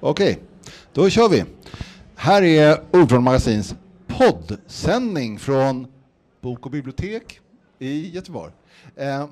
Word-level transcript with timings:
Okej, 0.00 0.38
då 0.92 1.10
kör 1.10 1.28
vi. 1.28 1.44
Här 2.14 2.42
är 2.42 2.80
Ordfront 2.92 3.24
Magasins 3.24 3.74
poddsändning 4.06 5.38
från 5.38 5.86
Bok 6.40 6.66
och 6.66 6.72
bibliotek 6.72 7.40
i 7.78 8.10
Göteborg. 8.10 8.52
Eh, 8.96 9.26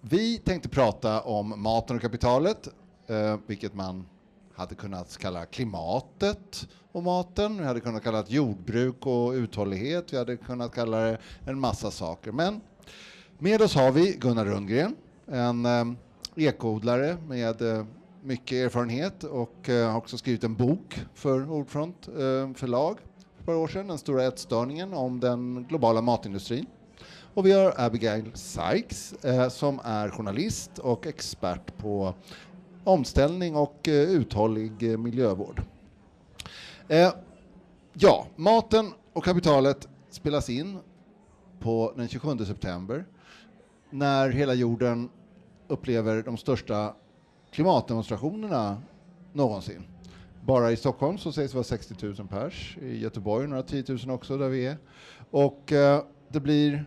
vi 0.00 0.38
tänkte 0.38 0.68
prata 0.68 1.20
om 1.20 1.62
maten 1.62 1.96
och 1.96 2.02
kapitalet, 2.02 2.68
eh, 3.06 3.38
vilket 3.46 3.74
man 3.74 4.06
hade 4.54 4.74
kunnat 4.74 5.18
kalla 5.18 5.46
klimatet 5.46 6.68
och 6.92 7.02
maten. 7.02 7.58
Vi 7.58 7.64
hade 7.64 7.80
kunnat 7.80 8.02
kalla 8.04 8.22
det 8.22 8.32
jordbruk 8.32 9.06
och 9.06 9.32
uthållighet. 9.32 10.12
Vi 10.12 10.16
hade 10.16 10.36
kunnat 10.36 10.74
kalla 10.74 10.98
det 10.98 11.18
en 11.44 11.60
massa 11.60 11.90
saker. 11.90 12.32
Men 12.32 12.60
med 13.38 13.62
oss 13.62 13.74
har 13.74 13.90
vi 13.90 14.12
Gunnar 14.12 14.44
Rundgren, 14.44 14.96
en 15.26 15.66
eh, 15.66 15.84
ekoodlare 16.36 17.16
med 17.28 17.62
eh, 17.62 17.84
mycket 18.22 18.56
erfarenhet 18.56 19.24
och 19.24 19.68
eh, 19.68 19.90
har 19.90 19.98
också 19.98 20.18
skrivit 20.18 20.44
en 20.44 20.54
bok 20.54 21.00
för 21.14 21.50
Ordfront 21.50 22.08
eh, 22.08 22.54
förlag 22.54 22.98
för 23.34 23.40
ett 23.40 23.46
par 23.46 23.54
år 23.54 23.68
sedan, 23.68 23.88
Den 23.88 23.98
stora 23.98 24.24
ätstörningen 24.24 24.94
om 24.94 25.20
den 25.20 25.64
globala 25.68 26.00
matindustrin. 26.00 26.66
Och 27.34 27.46
vi 27.46 27.52
har 27.52 27.74
Abigail 27.76 28.30
Sykes 28.34 29.12
eh, 29.24 29.48
som 29.48 29.80
är 29.84 30.10
journalist 30.10 30.78
och 30.78 31.06
expert 31.06 31.78
på 31.78 32.14
omställning 32.84 33.56
och 33.56 33.80
uthållig 33.88 34.98
miljövård. 34.98 35.62
Ja, 37.92 38.26
maten 38.36 38.92
och 39.12 39.24
kapitalet 39.24 39.88
spelas 40.10 40.50
in 40.50 40.78
på 41.60 41.92
den 41.96 42.08
27 42.08 42.38
september 42.38 43.06
när 43.90 44.30
hela 44.30 44.54
jorden 44.54 45.10
upplever 45.68 46.22
de 46.22 46.36
största 46.36 46.94
klimatdemonstrationerna 47.50 48.82
någonsin. 49.32 49.82
Bara 50.44 50.72
i 50.72 50.76
Stockholm 50.76 51.18
så 51.18 51.32
sägs 51.32 51.52
det 51.52 51.56
vara 51.56 51.64
60 51.64 52.06
000 52.06 52.28
pers, 52.28 52.78
i 52.82 52.98
Göteborg 52.98 53.48
några 53.48 53.62
10 53.62 53.84
000 53.88 54.10
också 54.10 54.38
där 54.38 54.48
vi 54.48 54.66
är. 54.66 54.76
Och 55.30 55.72
eh, 55.72 56.02
det 56.28 56.40
blir 56.40 56.84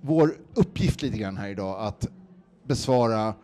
vår 0.00 0.36
uppgift 0.54 1.02
lite 1.02 1.18
grann 1.18 1.36
här 1.36 1.48
idag 1.48 1.80
att 1.80 2.08
besvara 2.62 3.34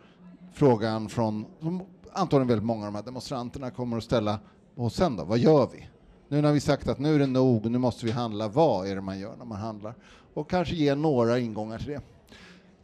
frågan 0.53 1.09
från, 1.09 1.45
som 1.59 1.81
antagligen 2.13 2.47
väldigt 2.47 2.65
många 2.65 2.87
av 2.87 2.93
de 2.93 2.95
här 2.95 3.05
demonstranterna 3.05 3.71
kommer 3.71 3.97
att 3.97 4.03
ställa, 4.03 4.39
och 4.75 4.91
sen 4.91 5.15
då, 5.15 5.23
vad 5.23 5.39
gör 5.39 5.69
vi? 5.73 5.87
Nu 6.27 6.41
när 6.41 6.53
vi 6.53 6.59
sagt 6.59 6.87
att 6.87 6.99
nu 6.99 7.15
är 7.15 7.19
det 7.19 7.27
nog, 7.27 7.71
nu 7.71 7.77
måste 7.77 8.05
vi 8.05 8.11
handla, 8.11 8.47
vad 8.47 8.87
är 8.87 8.95
det 8.95 9.01
man 9.01 9.19
gör 9.19 9.35
när 9.35 9.45
man 9.45 9.59
handlar? 9.59 9.95
Och 10.33 10.49
kanske 10.49 10.75
ge 10.75 10.95
några 10.95 11.39
ingångar 11.39 11.77
till 11.77 11.87
det. 11.87 12.01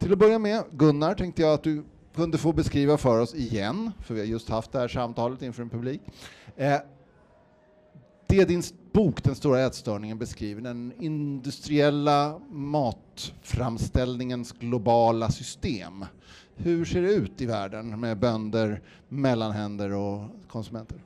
Till 0.00 0.12
att 0.12 0.18
börja 0.18 0.38
med, 0.38 0.64
Gunnar, 0.70 1.14
tänkte 1.14 1.42
jag 1.42 1.54
att 1.54 1.62
du 1.62 1.84
kunde 2.14 2.38
få 2.38 2.52
beskriva 2.52 2.98
för 2.98 3.20
oss 3.20 3.34
igen, 3.34 3.92
för 4.00 4.14
vi 4.14 4.20
har 4.20 4.26
just 4.26 4.48
haft 4.48 4.72
det 4.72 4.78
här 4.78 4.88
samtalet 4.88 5.42
inför 5.42 5.62
en 5.62 5.70
publik. 5.70 6.00
Eh, 6.56 6.78
det 8.26 8.44
din 8.44 8.62
bok 8.92 9.22
Den 9.22 9.34
stora 9.34 9.60
ätstörningen 9.60 10.18
beskriver, 10.18 10.62
den 10.62 10.92
industriella 10.98 12.40
matframställningens 12.50 14.52
globala 14.52 15.30
system. 15.30 16.04
Hur 16.56 16.84
ser 16.84 17.02
det 17.02 17.12
ut 17.12 17.40
i 17.40 17.46
världen 17.46 18.00
med 18.00 18.18
bönder, 18.18 18.82
mellanhänder 19.08 19.92
och 19.92 20.24
konsumenter? 20.48 20.98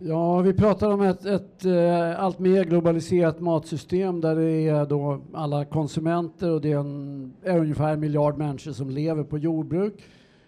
Ja, 0.00 0.40
vi 0.40 0.52
pratar 0.52 0.90
om 0.90 1.00
ett, 1.00 1.24
ett 1.24 1.64
eh, 1.64 2.20
allt 2.20 2.38
mer 2.38 2.64
globaliserat 2.64 3.40
matsystem 3.40 4.20
där 4.20 4.36
det 4.36 4.68
är 4.68 4.86
då 4.86 5.20
alla 5.32 5.64
konsumenter 5.64 6.50
och 6.50 6.60
det 6.60 6.72
är, 6.72 6.78
en, 6.78 7.32
är 7.42 7.58
ungefär 7.58 7.92
en 7.92 8.00
miljard 8.00 8.38
människor 8.38 8.72
som 8.72 8.90
lever 8.90 9.22
på 9.22 9.38
jordbruk. 9.38 9.94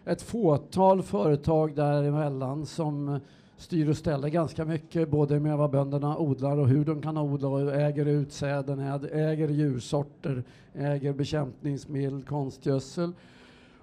Ett 0.04 0.22
fåtal 0.22 1.02
företag 1.02 1.76
däremellan 1.76 2.66
som 2.66 3.20
styr 3.56 3.88
och 3.88 3.96
ställer 3.96 4.28
ganska 4.28 4.64
mycket, 4.64 5.10
både 5.10 5.40
med 5.40 5.58
vad 5.58 5.70
bönderna 5.70 6.18
odlar 6.18 6.56
och 6.56 6.68
hur 6.68 6.84
de 6.84 7.02
kan 7.02 7.18
odla 7.18 7.48
och 7.48 7.74
äger 7.74 8.06
utsäden, 8.06 8.78
äger 9.12 9.48
djursorter, 9.48 10.44
äger 10.74 11.12
bekämpningsmedel, 11.12 12.22
konstgödsel. 12.22 13.12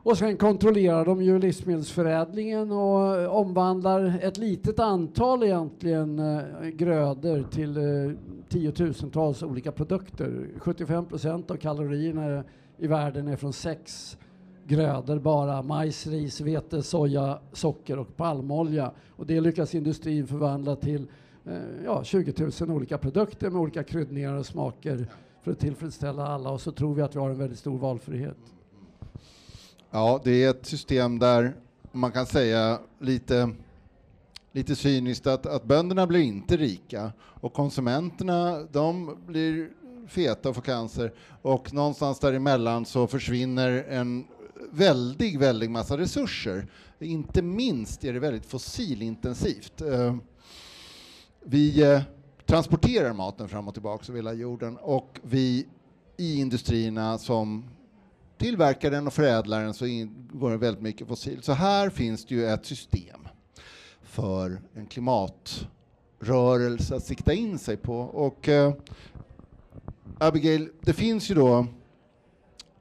Och 0.04 0.18
sen 0.18 0.38
kontrollerar 0.38 1.06
de 1.06 1.22
ju 1.22 1.40
livsmedelsförädlingen 1.40 2.72
och 2.72 3.18
eh, 3.18 3.30
omvandlar 3.30 4.20
ett 4.22 4.38
litet 4.38 4.80
antal 4.80 5.44
egentligen 5.44 6.20
eh, 6.20 6.68
grödor 6.74 7.44
till 7.52 7.78
eh, 7.78 7.84
tiotusentals 8.50 9.44
olika 9.44 9.72
produkter. 9.72 10.48
75 10.58 11.06
procent 11.06 11.52
av 11.52 11.56
kalorierna 11.56 12.44
i 12.78 12.88
världen 12.88 13.28
är 13.28 13.36
från 13.36 13.54
sex 13.54 14.18
grödor 14.68 15.20
bara. 15.20 15.62
Majs, 15.62 16.08
ris, 16.08 16.42
vete, 16.42 16.84
soja, 16.84 17.40
socker 17.54 18.00
och 18.00 18.18
palmolja. 18.18 18.92
Och 19.10 19.26
det 19.26 19.42
lyckas 19.42 19.76
industrin 19.76 20.28
förvandla 20.28 20.76
till 20.76 21.08
eh, 21.46 21.54
ja, 21.86 22.04
20 22.04 22.52
000 22.62 22.72
olika 22.72 22.98
produkter 22.98 23.50
med 23.50 23.62
olika 23.62 23.84
kryddningar 23.84 24.34
och 24.34 24.46
smaker 24.46 25.08
för 25.42 25.52
att 25.52 25.60
tillfredsställa 25.60 26.28
alla. 26.28 26.50
Och 26.50 26.62
så 26.62 26.72
tror 26.72 26.94
vi 26.94 27.02
att 27.02 27.16
vi 27.16 27.20
har 27.20 27.30
en 27.30 27.38
väldigt 27.38 27.60
stor 27.60 27.78
valfrihet. 27.78 28.57
Ja, 29.92 30.22
det 30.24 30.44
är 30.44 30.50
ett 30.50 30.66
system 30.66 31.20
där 31.20 31.56
man 31.92 32.12
kan 32.12 32.26
säga 32.26 32.80
lite, 33.00 33.50
lite 34.52 34.76
cyniskt 34.76 35.28
att, 35.28 35.46
att 35.46 35.64
bönderna 35.64 36.08
blir 36.08 36.22
inte 36.22 36.58
rika 36.58 37.12
och 37.20 37.54
konsumenterna 37.54 38.64
de 38.72 39.18
blir 39.28 39.70
feta 40.08 40.50
och 40.50 40.56
får 40.56 40.62
cancer 40.62 41.14
och 41.42 41.74
någonstans 41.74 42.20
däremellan 42.20 42.86
så 42.86 43.08
försvinner 43.08 43.86
en 43.90 44.28
väldig, 44.72 45.40
väldig 45.40 45.70
massa 45.70 45.98
resurser. 45.98 46.68
Inte 47.00 47.42
minst 47.42 48.04
är 48.04 48.14
det 48.14 48.20
väldigt 48.20 48.46
fossilintensivt. 48.46 49.82
Eh, 49.82 50.16
vi 51.44 51.84
eh, 51.84 52.02
transporterar 52.46 53.14
maten 53.14 53.50
fram 53.50 53.68
och 53.68 53.74
tillbaka 53.74 54.06
över 54.10 54.18
hela 54.18 54.34
jorden 54.34 54.78
och 54.78 55.20
vi 55.24 55.68
i 56.18 56.40
industrierna 56.40 57.18
som 57.18 57.64
tillverkar 58.38 58.92
den 58.92 59.08
och 59.08 59.14
förädlar 59.14 59.64
den 59.64 59.74
så 59.74 59.86
ingår 59.86 60.52
det 60.52 60.58
väldigt 60.58 60.84
mycket 60.84 61.08
fossil. 61.08 61.44
Så 61.44 61.54
här 61.54 61.90
finns 61.90 62.26
det 62.26 62.36
ju 62.36 62.46
ett 62.46 62.66
system 62.66 63.28
för 64.02 64.62
en 64.74 64.86
klimatrörelse 64.86 66.96
att 66.96 67.04
sikta 67.04 67.34
in 67.34 67.60
sig 67.60 67.78
på. 67.78 68.00
Och 68.00 68.50
eh, 68.50 68.74
Abigail, 70.18 70.70
det 70.82 70.94
finns 70.94 71.32
ju 71.32 71.36
då 71.36 71.68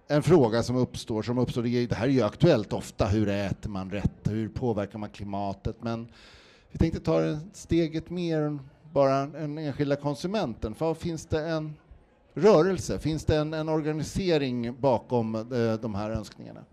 en 0.09 0.23
fråga 0.23 0.63
som 0.63 0.77
uppstår, 0.77 1.23
som 1.23 1.39
uppstår, 1.39 1.63
det 1.63 1.93
här 1.93 2.07
är 2.07 2.13
ju 2.13 2.23
aktuellt 2.23 2.73
ofta, 2.73 3.07
hur 3.07 3.29
äter 3.29 3.71
man 3.71 3.91
rätt, 3.91 4.21
hur 4.25 4.49
påverkar 4.49 4.99
man 4.99 5.11
klimatet, 5.11 5.83
men 5.83 6.09
vi 6.71 6.79
tänkte 6.79 7.01
ta 7.01 7.21
det 7.21 7.41
steget 7.53 8.11
mer 8.11 8.41
än 8.41 8.61
bara 8.93 9.27
den 9.27 9.59
enskilda 9.59 9.97
konsumenten, 9.97 10.75
för 10.75 10.95
finns 10.95 11.27
det 11.27 11.49
en 11.49 11.75
rörelse, 12.37 12.99
finns 12.99 13.25
det 13.25 13.37
en, 13.37 13.55
en 13.55 13.69
organisering 13.69 14.81
bakom 14.81 15.35
eh, 15.35 15.75
de 15.81 15.95
här 15.95 16.11
önskningarna? 16.11 16.65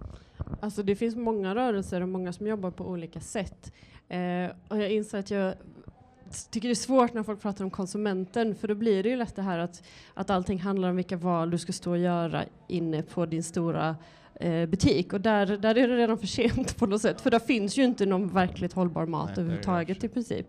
Alltså 0.59 0.83
det 0.83 0.95
finns 0.95 1.15
många 1.15 1.55
rörelser 1.55 2.01
och 2.01 2.09
många 2.09 2.33
som 2.33 2.47
jobbar 2.47 2.71
på 2.71 2.85
olika 2.87 3.19
sätt. 3.19 3.73
Eh, 4.09 4.51
och 4.67 4.77
jag 4.77 4.91
inser 4.91 5.19
att 5.19 5.31
jag 5.31 5.53
tycker 6.51 6.67
det 6.67 6.73
är 6.73 6.75
svårt 6.75 7.13
när 7.13 7.23
folk 7.23 7.41
pratar 7.41 7.63
om 7.65 7.71
konsumenten 7.71 8.55
för 8.55 8.67
då 8.67 8.75
blir 8.75 9.03
det 9.03 9.09
ju 9.09 9.15
lätt 9.15 9.35
det 9.35 9.41
här 9.41 9.59
att, 9.59 9.83
att 10.13 10.29
allting 10.29 10.59
handlar 10.59 10.89
om 10.89 10.95
vilka 10.95 11.17
val 11.17 11.49
du 11.49 11.57
ska 11.57 11.73
stå 11.73 11.91
och 11.91 11.97
göra 11.97 12.43
inne 12.67 13.01
på 13.03 13.25
din 13.25 13.43
stora 13.43 13.95
eh, 14.43 14.65
butik 14.65 15.13
och 15.13 15.21
där, 15.21 15.45
där 15.45 15.77
är 15.77 15.87
det 15.87 15.97
redan 15.97 16.17
för 16.17 16.27
sent 16.27 16.77
på 16.77 16.85
något 16.85 17.01
sätt 17.01 17.21
för 17.21 17.31
där 17.31 17.39
finns 17.39 17.77
ju 17.77 17.83
inte 17.83 18.05
någon 18.05 18.27
verkligt 18.27 18.73
hållbar 18.73 19.05
mat 19.05 19.29
Nej, 19.29 19.39
överhuvudtaget 19.39 20.03
i 20.03 20.07
princip. 20.07 20.47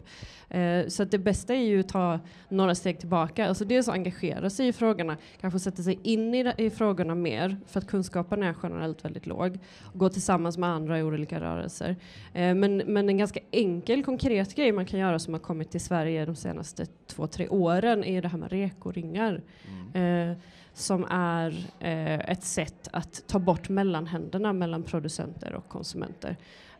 Eh, 0.48 0.86
så 0.88 1.02
att 1.02 1.10
det 1.10 1.18
bästa 1.18 1.54
är 1.54 1.62
ju 1.62 1.80
att 1.80 1.88
ta 1.88 2.20
några 2.48 2.74
steg 2.74 2.98
tillbaka. 2.98 3.48
Alltså 3.48 3.64
dels 3.64 3.88
att 3.88 3.94
engagera 3.94 4.50
sig 4.50 4.68
i 4.68 4.72
frågorna, 4.72 5.16
kanske 5.40 5.60
sätta 5.60 5.82
sig 5.82 5.98
in 6.02 6.34
i, 6.34 6.52
i 6.58 6.70
frågorna 6.70 7.14
mer 7.14 7.56
för 7.66 7.80
att 7.80 7.86
kunskapen 7.86 8.42
är 8.42 8.54
generellt 8.62 9.04
väldigt 9.04 9.26
låg. 9.26 9.58
Gå 9.92 10.08
tillsammans 10.08 10.58
med 10.58 10.70
andra 10.70 10.98
i 10.98 11.02
olika 11.02 11.40
rörelser. 11.40 11.96
Eh, 12.32 12.54
men, 12.54 12.76
men 12.76 13.08
en 13.08 13.18
ganska 13.18 13.40
enkel 13.50 14.04
konkret 14.04 14.54
grej 14.54 14.72
man 14.72 14.86
kan 14.86 15.00
göra 15.00 15.18
som 15.18 15.34
har 15.34 15.40
kommit 15.40 15.70
till 15.70 15.80
Sverige 15.80 16.24
de 16.26 16.36
senaste 16.36 16.86
två, 17.06 17.26
tre 17.26 17.48
åren 17.48 18.04
är 18.04 18.22
det 18.22 18.28
här 18.28 18.38
med 18.38 18.50
rekoringar. 18.50 19.42
Mm. 19.94 20.36
Som 20.74 21.04
är 21.10 21.50
eh, 21.80 22.30
ett 22.30 22.44
sätt 22.44 22.88
att 22.92 23.22
ta 23.26 23.38
bort 23.38 23.68
mellanhänderna 23.68 24.52
mellan 24.52 24.82
producenter 24.82 25.54
och 25.54 25.68
konsumenter. 25.68 26.36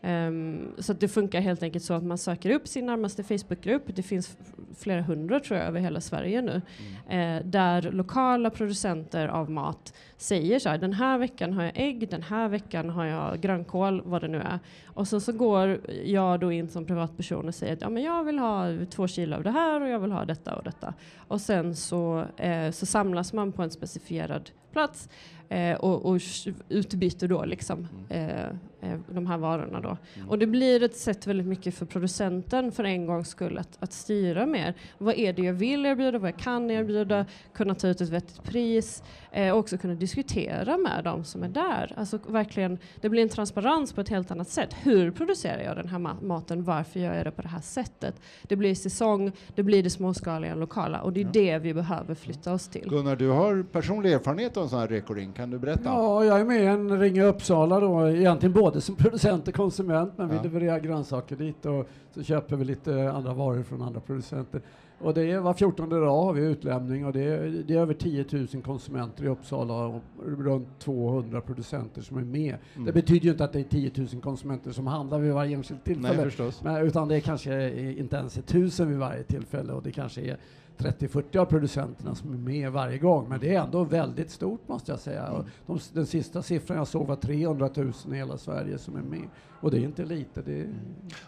Um, 0.07 0.73
så 0.79 0.93
det 0.93 1.09
funkar 1.09 1.41
helt 1.41 1.63
enkelt 1.63 1.85
så 1.85 1.95
att 1.95 2.05
man 2.05 2.19
söker 2.19 2.51
upp 2.51 2.69
sin 2.69 2.87
närmaste 2.87 3.23
Facebookgrupp. 3.23 3.83
Det 3.87 4.03
finns 4.03 4.37
flera 4.79 5.03
hundra 5.03 5.41
tror 5.41 5.59
jag 5.59 5.69
över 5.69 5.81
hela 5.81 6.01
Sverige 6.01 6.43
nu. 6.43 6.63
Mm. 7.09 7.37
Uh, 7.37 7.47
där 7.47 7.83
lokala 7.83 8.51
producenter 8.51 9.29
av 9.29 9.51
mat 9.51 9.95
säger 10.17 10.59
så 10.59 10.69
här, 10.69 10.79
den 10.79 10.93
här 10.93 11.19
veckan 11.19 11.53
har 11.53 11.63
jag 11.63 11.73
ägg, 11.75 12.09
den 12.09 12.23
här 12.23 12.49
veckan 12.49 12.91
har 12.91 13.05
jag 13.05 13.41
grönkål, 13.41 14.03
vad 14.05 14.21
det 14.21 14.29
nu 14.29 14.39
är. 14.39 14.59
Och 14.87 15.09
så, 15.09 15.21
så 15.21 15.33
går 15.33 15.81
jag 16.05 16.41
då 16.41 16.53
in 16.53 16.69
som 16.69 16.87
privatperson 16.87 17.49
och 17.49 17.55
säger 17.55 17.73
att 17.73 17.81
ja, 17.83 17.89
men 17.89 18.03
jag 18.03 18.25
vill 18.25 18.39
ha 18.39 18.67
två 18.91 19.07
kilo 19.07 19.37
av 19.37 19.43
det 19.43 19.51
här 19.51 19.81
och 19.81 19.89
jag 19.89 19.99
vill 19.99 20.13
ha 20.13 20.25
detta 20.25 20.55
och 20.55 20.65
detta. 20.65 20.95
Och 21.17 21.41
sen 21.41 21.77
så, 21.77 22.19
uh, 22.45 22.71
så 22.71 22.87
samlas 22.87 23.33
man 23.33 23.53
på 23.53 23.63
en 23.63 23.71
specifierad 23.71 24.51
plats 24.73 25.09
eh, 25.55 25.77
och, 25.77 26.07
och 26.07 26.21
utbyter 26.69 27.29
då 27.29 27.45
liksom 27.45 27.89
Mm. 28.11 28.29
eh, 28.31 28.45
eh, 28.93 28.99
de 29.11 29.27
här 29.27 29.39
varorna 29.39 29.81
då. 29.81 29.97
Mm. 30.17 30.29
Och 30.29 30.39
det 30.39 30.47
blir 30.47 30.83
ett 30.83 30.97
sätt 30.97 31.27
väldigt 31.27 31.47
mycket 31.47 31.75
för 31.75 31.87
producenten 31.87 32.73
för 32.73 32.85
en 32.85 33.07
gångs 33.07 33.29
skull 33.29 33.59
att, 33.59 33.77
att 33.83 33.93
styra 33.93 34.47
mer. 34.47 34.75
Vad 34.99 35.15
är 35.15 35.33
det 35.33 35.43
jag 35.43 35.53
vill 35.53 35.87
erbjuda, 35.87 36.19
vad 36.19 36.31
jag 36.31 36.39
kan 36.39 36.71
erbjuda, 36.71 37.27
kunna 37.55 37.75
ta 37.75 37.89
ut 37.89 38.01
ett 38.01 38.09
vettigt 38.09 38.43
pris 38.43 39.03
eh, 39.33 39.53
och 39.53 39.59
också 39.59 39.79
kunna 39.79 39.95
diskutera 39.95 40.77
med 40.79 41.05
de 41.05 41.25
som 41.25 41.43
är 41.43 41.49
där. 41.49 41.93
Alltså 41.97 42.19
verkligen, 42.29 42.79
det 43.01 43.09
blir 43.09 43.23
en 43.23 43.29
transparens 43.29 43.93
på 43.93 44.01
ett 44.01 44.09
helt 44.09 44.31
annat 44.31 44.49
sätt. 44.49 44.75
Hur 44.83 45.11
producerar 45.11 45.63
jag 45.63 45.77
den 45.77 45.89
här 45.89 45.99
ma- 45.99 46.23
maten? 46.25 46.65
Varför 46.65 47.01
gör 47.01 47.15
jag 47.15 47.27
det 47.27 47.31
på 47.31 47.43
det 47.43 47.49
här 47.49 47.61
sättet? 47.61 48.21
Det 48.43 48.57
blir 48.57 48.75
säsong, 48.75 49.33
det 49.55 49.63
blir 49.63 49.83
det 49.83 49.91
småskaliga 49.91 50.53
och 50.55 50.61
lokala 50.61 51.01
och 51.01 51.13
det 51.13 51.21
är 51.21 51.25
Ja. 51.25 51.31
det 51.33 51.59
vi 51.59 51.75
behöver 51.75 52.15
flytta 52.15 52.53
oss 52.53 52.69
till. 52.69 52.89
Gunnar, 52.89 53.17
du 53.17 53.29
har 53.29 53.63
personlig 53.63 54.13
erfarenhet 54.13 54.57
av 54.57 54.63
en 54.63 54.69
sån 54.69 54.79
här 54.79 54.89
rekoring. 54.89 55.33
Kan 55.45 55.51
du 55.51 55.59
berätta? 55.59 55.83
Ja, 55.85 56.25
jag 56.25 56.41
är 56.41 56.45
med 56.45 56.63
i 56.63 56.67
en 56.67 57.01
Ring 57.01 57.17
i 57.17 57.23
Uppsala 57.23 57.81
då, 57.81 58.09
egentligen 58.09 58.53
både 58.53 58.81
som 58.81 58.95
producent 58.97 59.49
och 59.49 59.55
konsument, 59.55 60.13
men 60.17 60.29
vi 60.29 60.37
Ja. 60.37 60.43
levererar 60.43 60.79
grönsaker 60.79 61.37
dit 61.37 61.67
och 61.67 61.89
så 62.15 62.23
köper 62.23 62.57
vi 62.57 62.65
lite 62.65 63.13
andra 63.13 63.35
varor 63.35 63.63
från 63.63 63.83
andra 63.83 64.01
producenter. 64.01 64.61
Och 64.99 65.15
det 65.15 65.31
är 65.31 65.41
var 65.41 65.55
14 65.55 65.89
dag 65.89 66.23
har 66.23 66.33
vi 66.33 66.43
utlämning 66.47 67.07
och 67.07 67.13
det 67.13 67.21
är, 67.21 67.65
det 67.67 67.75
är 67.75 67.79
över 67.79 67.95
10 67.95 68.25
000 68.33 68.47
konsumenter 68.65 69.25
i 69.25 69.29
Uppsala 69.29 69.75
och 69.87 70.01
runt 70.27 70.69
200 70.79 71.41
producenter 71.41 72.03
som 72.03 72.17
är 72.17 72.23
med. 72.23 72.57
Mm. 72.75 72.87
Det 72.87 72.93
betyder 72.93 73.25
ju 73.25 73.31
inte 73.31 73.45
att 73.45 73.53
det 73.53 73.61
är 73.61 73.65
10 73.65 73.91
000 73.97 74.09
konsumenter 74.23 74.71
som 74.73 74.87
handlar 74.87 75.19
vid 75.19 75.33
varje 75.33 75.57
enskilt 75.57 75.81
Nej, 75.87 75.95
tillfälle. 75.95 76.23
förstås. 76.23 76.63
Men, 76.65 76.77
utan 76.87 77.09
det 77.09 77.17
är 77.17 77.21
kanske 77.21 77.71
inte 77.99 78.17
ens 78.17 78.39
är 78.39 78.43
tusen 78.43 78.89
vid 78.89 78.99
varje 78.99 79.23
tillfälle 79.23 79.73
och 79.73 79.83
det 79.83 79.93
kanske 79.93 80.21
är 80.21 80.37
30-40 80.79 81.39
av 81.39 81.45
producenterna 81.45 82.15
som 82.15 82.33
är 82.33 82.37
med 82.37 82.73
varje 82.73 82.99
gång. 82.99 83.29
Men 83.29 83.41
det 83.41 83.55
är 83.55 83.61
ändå 83.63 83.85
väldigt 83.85 84.31
stort 84.31 84.69
måste 84.69 84.93
jag 84.93 85.01
säga. 85.01 85.31
Och 85.31 85.45
de, 85.67 85.79
den 85.93 86.07
sista 86.07 86.43
siffran 86.43 86.79
jag 86.79 86.89
såg 86.89 87.07
var 87.07 87.17
300 87.17 87.71
000 87.75 87.93
i 88.13 88.15
hela 88.15 88.39
Sverige 88.39 88.79
som 88.79 88.97
är 88.97 89.03
med. 89.03 89.29
Och 89.61 89.71
det 89.71 89.77
är 89.79 89.81
inte 89.81 90.05
lite. 90.05 90.43
Det 90.43 90.61
är, 90.61 90.69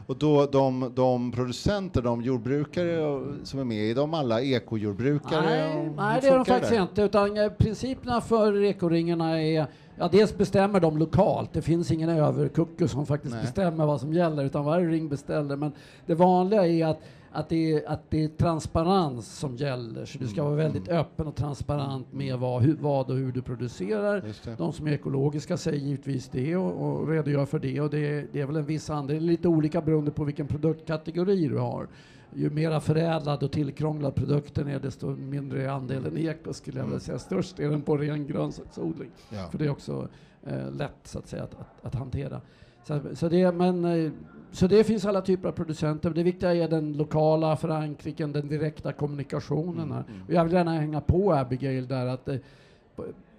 Och 0.07 0.17
då 0.17 0.47
de, 0.47 0.93
de 0.95 1.33
producenter, 1.33 2.03
de 2.03 2.23
jordbrukare 2.23 3.23
som 3.45 3.61
är 3.61 3.65
med, 3.65 3.91
är 3.91 3.95
de 3.95 4.15
alla 4.15 4.41
ekojordbrukare? 4.41 5.41
nej, 5.41 5.91
nej, 5.97 6.19
det 6.21 6.29
är 6.29 6.37
de 6.37 6.45
faktiskt 6.45 6.73
inte. 6.73 7.03
Utan 7.03 7.37
eh, 7.37 7.49
principerna 7.49 8.21
för 8.21 8.65
ekoringarna 8.65 9.43
är 9.43 9.67
Ja, 9.99 10.09
dels 10.13 10.37
bestämmer 10.37 10.81
de 10.81 10.99
lokalt. 10.99 11.53
Det 11.53 11.63
finns 11.63 11.91
ingen 11.91 12.09
överkucku 12.09 12.89
som 12.89 13.07
faktiskt 13.07 13.35
Nej. 13.35 13.43
bestämmer 13.43 13.87
vad 13.87 14.01
som 14.01 14.13
gäller, 14.13 14.45
utan 14.45 14.65
varje 14.65 14.89
ring 14.89 15.09
beställer. 15.09 15.57
Men 15.57 15.73
det 16.07 16.15
vanliga 16.15 16.67
är 16.67 16.87
att, 16.87 17.01
att, 17.37 17.49
det 17.49 17.73
är, 17.73 17.89
att 17.89 18.11
det 18.11 18.25
är 18.25 18.29
transparens 18.29 19.39
som 19.39 19.57
gäller. 19.57 20.05
Så 20.05 20.19
du 20.19 20.27
ska 20.27 20.41
Mm, 20.41 20.45
vara 20.45 20.57
väldigt 20.57 20.89
öppen 20.89 21.27
och 21.27 21.35
transparent 21.37 22.13
med 22.13 22.39
vad, 22.39 22.63
hur, 22.63 22.77
vad 22.77 23.11
och 23.11 23.17
hur 23.17 23.33
du 23.33 23.43
producerar. 23.43 24.25
De 24.57 24.73
som 24.73 24.87
är 24.87 24.93
ekologiska 24.93 25.57
säger 25.57 25.79
givetvis 25.79 26.29
det 26.29 26.57
och, 26.57 26.73
och 26.73 27.09
redogör 27.09 27.47
för 27.47 27.59
det. 27.59 27.81
Och 27.81 27.91
det, 27.91 28.33
det 28.33 28.41
är 28.41 28.47
väl 28.47 28.57
en 28.57 28.65
viss 28.65 28.91
andel, 28.91 29.23
lite 29.23 29.49
olika 29.49 29.81
beroende 29.81 30.11
på 30.11 30.25
vilken 30.25 30.47
produktkategori 30.47 31.49
du 31.49 31.59
har. 31.59 31.89
Ju 32.35 32.51
mera 32.51 32.81
förädlad 32.81 33.43
och 33.43 33.53
tillkrånglad 33.53 34.15
produkten 34.15 34.69
är, 34.69 34.81
desto 34.81 35.11
mindre 35.11 35.65
är 35.65 35.69
andelen 35.69 36.19
eko 36.19 36.53
skulle 36.53 36.79
jag 36.79 36.85
vilja 36.85 37.01
säga. 37.01 37.19
Störst 37.19 37.61
är 37.61 37.71
den 37.71 37.83
på 37.83 37.97
ren 37.97 38.27
grönsaksodling. 38.27 39.11
Ja. 39.31 39.49
För 39.51 39.59
det 39.59 39.65
är 39.65 39.71
också 39.71 40.09
eh, 40.47 40.71
lätt 40.71 41.01
så 41.05 41.19
att 41.19 41.29
säga 41.29 41.43
att, 41.43 41.55
att, 41.55 41.85
att 41.87 41.95
hantera. 41.95 42.41
Så, 42.87 43.01
så, 43.15 43.29
det, 43.29 43.53
men, 43.53 43.85
eh, 43.85 44.13
så 44.57 44.67
det 44.67 44.85
finns 44.85 45.05
alla 45.05 45.21
typer 45.21 45.49
av 45.49 45.53
producenter. 45.53 46.11
Det 46.11 46.23
viktiga 46.23 46.55
är 46.55 46.69
den 46.69 46.93
lokala 46.93 47.57
förankringen, 47.57 48.33
den 48.33 48.49
direkta 48.49 48.93
kommunikationen. 48.93 49.83
Mm, 49.85 49.91
här. 49.93 50.05
mm. 50.09 50.23
Och 50.27 50.33
jag 50.33 50.45
vill 50.45 50.53
gärna 50.53 50.73
hänga 50.73 51.01
på 51.01 51.33
Abigail 51.35 51.87
där 51.87 52.07
att 52.07 52.29
eh, 52.29 52.37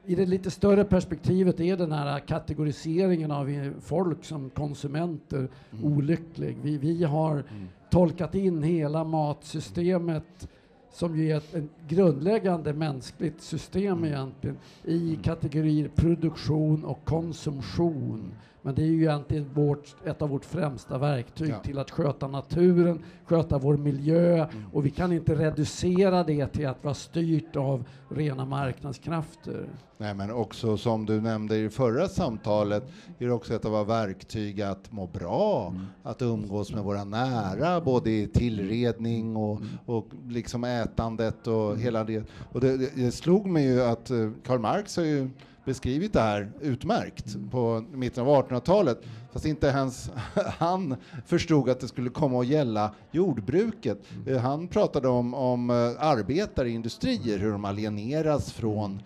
i 0.06 0.16
det 0.16 0.26
lite 0.26 0.52
större 0.52 0.84
perspektivet 0.84 1.60
är 1.60 1.78
den 1.78 1.92
här 1.92 2.20
kategoriseringen 2.20 3.32
av 3.32 3.74
folk 3.82 4.24
som 4.26 4.50
konsumenter 4.50 5.48
olycklig. 5.84 6.58
Vi, 6.62 6.78
vi 6.78 7.04
har 7.04 7.34
Mm. 7.34 7.68
tolkat 7.90 8.36
in 8.36 8.64
hela 8.64 9.04
matsystemet 9.04 10.50
som 10.98 11.18
ju 11.18 11.32
är 11.32 11.38
ett, 11.38 11.54
ett 11.54 11.64
grundläggande 11.88 12.74
mänskligt 12.74 13.42
system 13.42 13.98
Mm. 13.98 14.06
egentligen 14.06 14.58
i 14.84 15.20
kategorier 15.24 15.90
produktion 15.96 16.86
och 16.86 17.06
konsumtion. 17.06 18.32
Men 18.62 18.76
det 18.76 18.82
är 18.82 18.86
ju 18.88 19.02
egentligen 19.02 19.50
vårt, 19.54 19.96
ett 20.06 20.22
av 20.22 20.30
vårt 20.30 20.46
främsta 20.46 20.98
verktyg 20.98 21.50
Ja. 21.50 21.60
till 21.60 21.80
att 21.80 21.92
sköta 21.92 22.28
naturen, 22.28 23.00
sköta 23.26 23.58
vår 23.58 23.78
miljö 23.78 24.34
Mm. 24.44 24.64
och 24.74 24.86
vi 24.86 24.90
kan 24.90 25.12
inte 25.12 25.36
reducera 25.36 26.24
det 26.24 26.48
till 26.48 26.68
att 26.68 26.84
vara 26.84 26.94
styrt 26.94 27.56
av 27.56 27.84
rena 28.10 28.46
marknadskrafter. 28.46 29.66
Nej, 29.98 30.14
men 30.14 30.32
också 30.32 30.78
som 30.78 31.06
du 31.06 31.22
nämnde 31.22 31.58
i 31.58 31.64
det 31.64 31.70
förra 31.70 32.08
samtalet 32.08 32.84
är 33.20 33.26
det 33.26 33.32
också 33.32 33.54
ett 33.56 33.66
av 33.66 33.72
våra 33.72 33.84
verktyg 33.84 34.62
att 34.62 34.92
må 34.92 35.08
bra, 35.08 35.74
att 36.04 36.22
umgås 36.22 36.74
med 36.74 36.84
våra 36.84 37.04
nära, 37.04 37.82
både 37.82 38.10
i 38.12 38.28
tillredning 38.28 39.36
och, 39.36 39.62
och 39.86 40.08
liksom 40.28 40.64
ätandet 40.88 41.48
och 41.48 41.78
hela 41.78 42.04
det. 42.04 42.24
Och 42.52 42.62
det, 42.62 42.78
det, 42.78 43.12
slog 43.12 43.48
mig 43.48 43.66
ju 43.66 43.84
att 43.84 44.10
eh, 44.10 44.30
Karl 44.46 44.60
Marx 44.60 44.98
har 44.98 45.04
ju 45.04 45.30
beskrivit 45.66 46.14
det 46.14 46.20
här 46.22 46.52
utmärkt 46.62 47.38
på 47.52 47.86
mitten 47.92 48.28
av 48.28 48.48
1800-talet, 48.48 49.02
fast 49.32 49.46
inte 49.46 49.68
ens 49.68 50.12
han 50.58 50.96
förstod 51.26 51.70
att 51.70 51.80
det 51.80 51.88
skulle 51.88 52.10
komma 52.10 52.42
att 52.42 52.48
gälla 52.48 52.94
jordbruket. 53.12 54.04
Eh, 54.28 54.38
Han 54.38 54.68
pratade 54.68 55.08
om, 55.08 55.34
om 55.34 55.70
eh, 55.70 55.76
arbetare 55.76 56.70
i 56.70 56.74
industrier, 56.74 57.38
hur 57.38 57.52
de 57.52 57.66
alieneras 57.66 58.54
från 58.54 59.02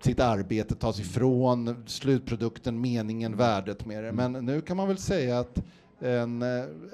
sitt 0.00 0.20
arbete, 0.20 0.74
tas 0.74 1.00
ifrån 1.00 1.82
slutprodukten, 1.86 2.80
meningen, 2.80 3.36
värdet 3.36 3.86
med 3.86 4.04
det. 4.04 4.12
Men 4.12 4.32
nu 4.32 4.60
kan 4.60 4.76
man 4.76 4.88
väl 4.88 4.98
säga 4.98 5.38
att 5.38 5.62
en, 5.98 6.42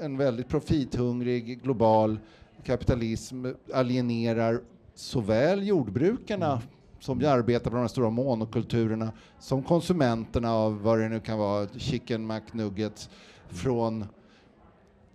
en 0.01 0.17
väldigt 0.17 0.49
profithungrig 0.49 1.63
global 1.63 2.19
kapitalism 2.65 3.47
alienerar 3.75 4.61
såväl 4.95 5.67
jordbrukarna 5.67 6.63
som 7.01 7.21
ju 7.21 7.27
arbetar 7.27 7.71
på 7.71 7.77
de 7.77 7.81
här 7.81 7.89
stora 7.89 8.11
monokulturerna 8.11 9.13
som 9.39 9.63
konsumenterna 9.63 10.55
av 10.55 10.83
vad 10.83 10.99
det 10.99 11.09
nu 11.09 11.21
kan 11.21 11.39
vara, 11.39 11.69
chicken 11.77 12.27
McNuggets, 12.27 13.11
från 13.49 14.05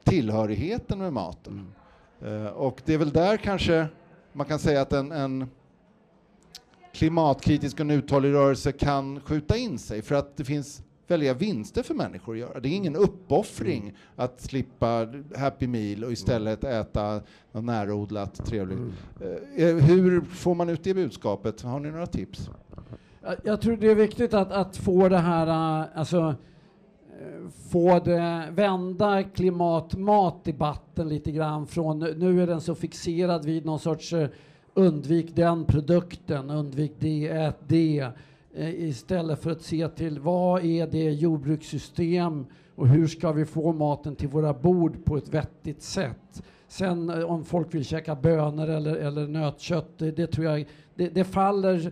tillhörigheten 0.03 0.99
med 0.99 1.13
maten. 1.13 1.67
Eh, 2.21 2.45
och 2.45 2.81
det 2.85 2.93
är 2.93 2.97
väl 2.97 3.11
där 3.11 3.37
kanske 3.37 3.87
man 4.33 4.45
kan 4.45 4.59
säga 4.59 4.81
att 4.81 4.93
en, 4.93 5.11
en 5.11 5.47
klimatkritisk 6.93 7.79
och 7.79 7.85
uthållig 7.85 8.33
rörelse 8.33 8.71
kan 8.71 9.19
skjuta 9.19 9.57
in 9.57 9.79
sig 9.79 10.01
för 10.01 10.15
att 10.15 10.37
det 10.37 10.43
finns 10.43 10.83
väldiga 11.07 11.33
vinster 11.33 11.83
för 11.83 11.93
människor 11.93 12.33
att 12.33 12.39
göra. 12.39 12.59
Det 12.59 12.69
är 12.69 12.75
ingen 12.75 12.95
uppoffring 12.95 13.93
att 14.15 14.41
slippa 14.41 15.07
Happy 15.35 15.67
Meal 15.67 16.03
och 16.03 16.11
istället 16.11 16.63
äta 16.63 17.21
något 17.51 17.63
närodlat 17.63 18.45
trevligt. 18.45 18.79
Eh, 19.55 19.75
hur 19.75 20.21
får 20.21 20.55
man 20.55 20.69
ut 20.69 20.83
det 20.83 20.93
budskapet? 20.93 21.61
Har 21.61 21.79
ni 21.79 21.91
några 21.91 22.07
tips? 22.07 22.49
Jag, 23.43 23.61
tror 23.61 23.77
det 23.77 23.91
är 23.91 23.95
viktigt 23.95 24.33
att, 24.33 24.51
att 24.51 24.77
få 24.77 25.09
det 25.09 25.17
här, 25.17 25.47
äh, 25.47 25.87
alltså 25.95 26.35
eh, 27.21 27.49
få 27.71 27.99
det, 27.99 28.47
vända 28.51 29.23
klimat-mat-debatten 29.23 31.09
lite 31.09 31.31
grann 31.31 31.67
från, 31.67 31.99
nu 31.99 32.43
är 32.43 32.47
den 32.47 32.61
så 32.61 32.75
fixerad 32.75 33.45
vid 33.45 33.65
någon 33.65 33.79
sorts 33.79 34.13
eh, 34.13 34.29
undvik 34.73 35.35
den 35.35 35.65
produkten, 35.65 36.49
undvik 36.49 36.93
det, 36.99 37.27
ät 37.27 37.57
det, 37.67 37.99
eh, 37.99 38.09
Eh, 38.57 38.83
istället 38.83 39.39
för 39.39 39.51
att 39.51 39.61
se 39.61 39.87
till 39.87 40.19
vad 40.19 40.65
är 40.65 40.87
det 40.87 41.11
jordbrukssystem 41.11 42.45
och 42.75 42.87
hur 42.87 43.07
ska 43.07 43.31
vi 43.31 43.45
få 43.45 43.73
maten 43.73 44.15
till 44.15 44.27
våra 44.27 44.53
bord 44.53 45.05
på 45.05 45.17
ett 45.17 45.27
vettigt 45.27 45.81
sätt. 45.81 46.43
Sen 46.67 47.09
eh, 47.09 47.23
om 47.23 47.45
folk 47.45 47.73
vill 47.73 47.85
käka 47.85 48.15
bönor 48.15 48.69
eller, 48.69 48.95
eller 48.95 49.27
nötkött, 49.27 49.97
det, 49.97 50.11
det 50.11 50.27
tror 50.27 50.45
jag, 50.45 50.67
det, 50.95 51.09
det 51.09 51.23
faller 51.23 51.91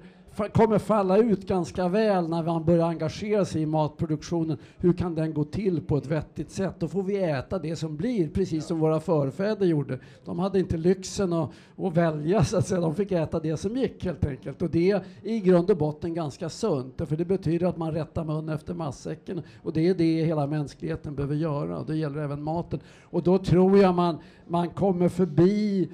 kommer 0.53 0.79
falla 0.79 1.17
ut 1.17 1.47
ganska 1.47 1.87
väl 1.87 2.29
när 2.29 2.43
man 2.43 2.65
börjar 2.65 2.87
engagera 2.87 3.45
sig 3.45 3.61
i 3.61 3.65
matproduktionen. 3.65 4.57
Hur 4.77 4.93
kan 4.93 5.15
den 5.15 5.33
gå 5.33 5.43
till 5.43 5.81
på 5.81 5.97
ett 5.97 6.05
vettigt 6.05 6.51
sätt? 6.51 6.75
Då 6.79 6.87
får 6.87 7.03
vi 7.03 7.23
äta 7.23 7.59
det 7.59 7.75
som 7.75 7.97
blir, 7.97 8.29
precis 8.29 8.65
som 8.65 8.79
våra 8.79 8.99
förfäder 8.99 9.65
gjorde. 9.65 9.99
De 10.25 10.39
hade 10.39 10.59
inte 10.59 10.77
lyxen 10.77 11.33
att, 11.33 11.51
att 11.77 11.97
välja, 11.97 12.43
så 12.43 12.57
att 12.57 12.67
säga. 12.67 12.81
de 12.81 12.95
fick 12.95 13.11
äta 13.11 13.39
det 13.39 13.57
som 13.57 13.77
gick 13.77 14.05
helt 14.05 14.25
enkelt. 14.25 14.61
Och 14.61 14.69
det 14.69 14.91
är 14.91 15.03
i 15.23 15.39
grund 15.39 15.71
och 15.71 15.77
botten 15.77 16.13
ganska 16.13 16.49
sunt, 16.49 17.01
för 17.05 17.15
det 17.15 17.25
betyder 17.25 17.67
att 17.67 17.77
man 17.77 17.91
rättar 17.91 18.23
mun 18.23 18.49
efter 18.49 18.73
matsäcken. 18.73 19.41
Och 19.63 19.73
det 19.73 19.87
är 19.87 19.93
det 19.93 20.23
hela 20.23 20.47
mänskligheten 20.47 21.15
behöver 21.15 21.35
göra, 21.35 21.79
och 21.79 21.85
det 21.85 21.95
gäller 21.95 22.19
även 22.19 22.43
maten. 22.43 22.79
Och 23.01 23.23
då 23.23 23.37
tror 23.37 23.77
jag 23.77 23.95
man, 23.95 24.17
man 24.47 24.69
kommer 24.69 25.09
förbi 25.09 25.89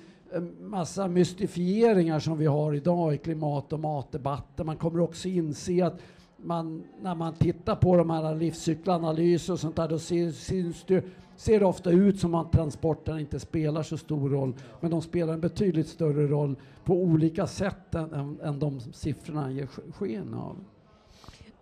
massa 0.59 1.07
mystifieringar 1.07 2.19
som 2.19 2.37
vi 2.37 2.45
har 2.45 2.73
idag 2.73 3.13
i 3.13 3.17
klimat 3.17 3.73
och 3.73 3.79
matdebatten. 3.79 4.65
Man 4.65 4.77
kommer 4.77 4.99
också 4.99 5.27
inse 5.27 5.85
att 5.85 6.01
man, 6.37 6.83
när 7.01 7.15
man 7.15 7.33
tittar 7.33 7.75
på 7.75 7.95
de 7.95 8.09
här 8.09 8.35
livscykelanalyser 8.35 9.53
och 9.53 9.59
sånt 9.59 9.75
där, 9.75 9.87
då 9.87 9.99
ser, 9.99 10.31
syns 10.31 10.83
det, 10.87 11.05
ser 11.35 11.59
det 11.59 11.65
ofta 11.65 11.91
ut 11.91 12.19
som 12.19 12.35
att 12.35 12.51
transporterna 12.51 13.19
inte 13.19 13.39
spelar 13.39 13.83
så 13.83 13.97
stor 13.97 14.29
roll, 14.29 14.53
men 14.79 14.91
de 14.91 15.01
spelar 15.01 15.33
en 15.33 15.41
betydligt 15.41 15.87
större 15.87 16.27
roll 16.27 16.55
på 16.83 16.93
olika 16.93 17.47
sätt 17.47 17.95
än, 17.95 18.13
än, 18.13 18.39
än 18.43 18.59
de 18.59 18.79
siffrorna 18.79 19.51
ger 19.51 19.67
sken 19.91 20.33
av. 20.33 20.55